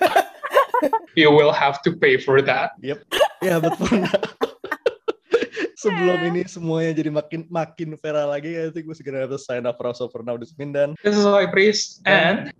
[1.16, 2.76] you will have to pay for that.
[2.84, 3.08] Yep.
[3.40, 4.04] Ya betul.
[5.82, 9.82] Sebelum ini semuanya jadi makin makin viral lagi, I think gue segera harus sign up
[9.82, 12.54] for Now Desmin dan This is High Priest and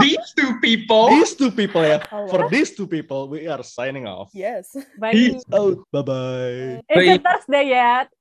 [0.00, 1.08] these two people.
[1.08, 2.00] these two people ya.
[2.10, 2.24] Halo.
[2.24, 4.30] Oh, For these two people, we are signing off.
[4.32, 4.76] Yes.
[4.98, 5.12] Bye.
[5.12, 5.42] Peace.
[5.52, 5.78] Out.
[5.92, 6.82] Bye bye.
[6.90, 8.10] Is it Thursday yet?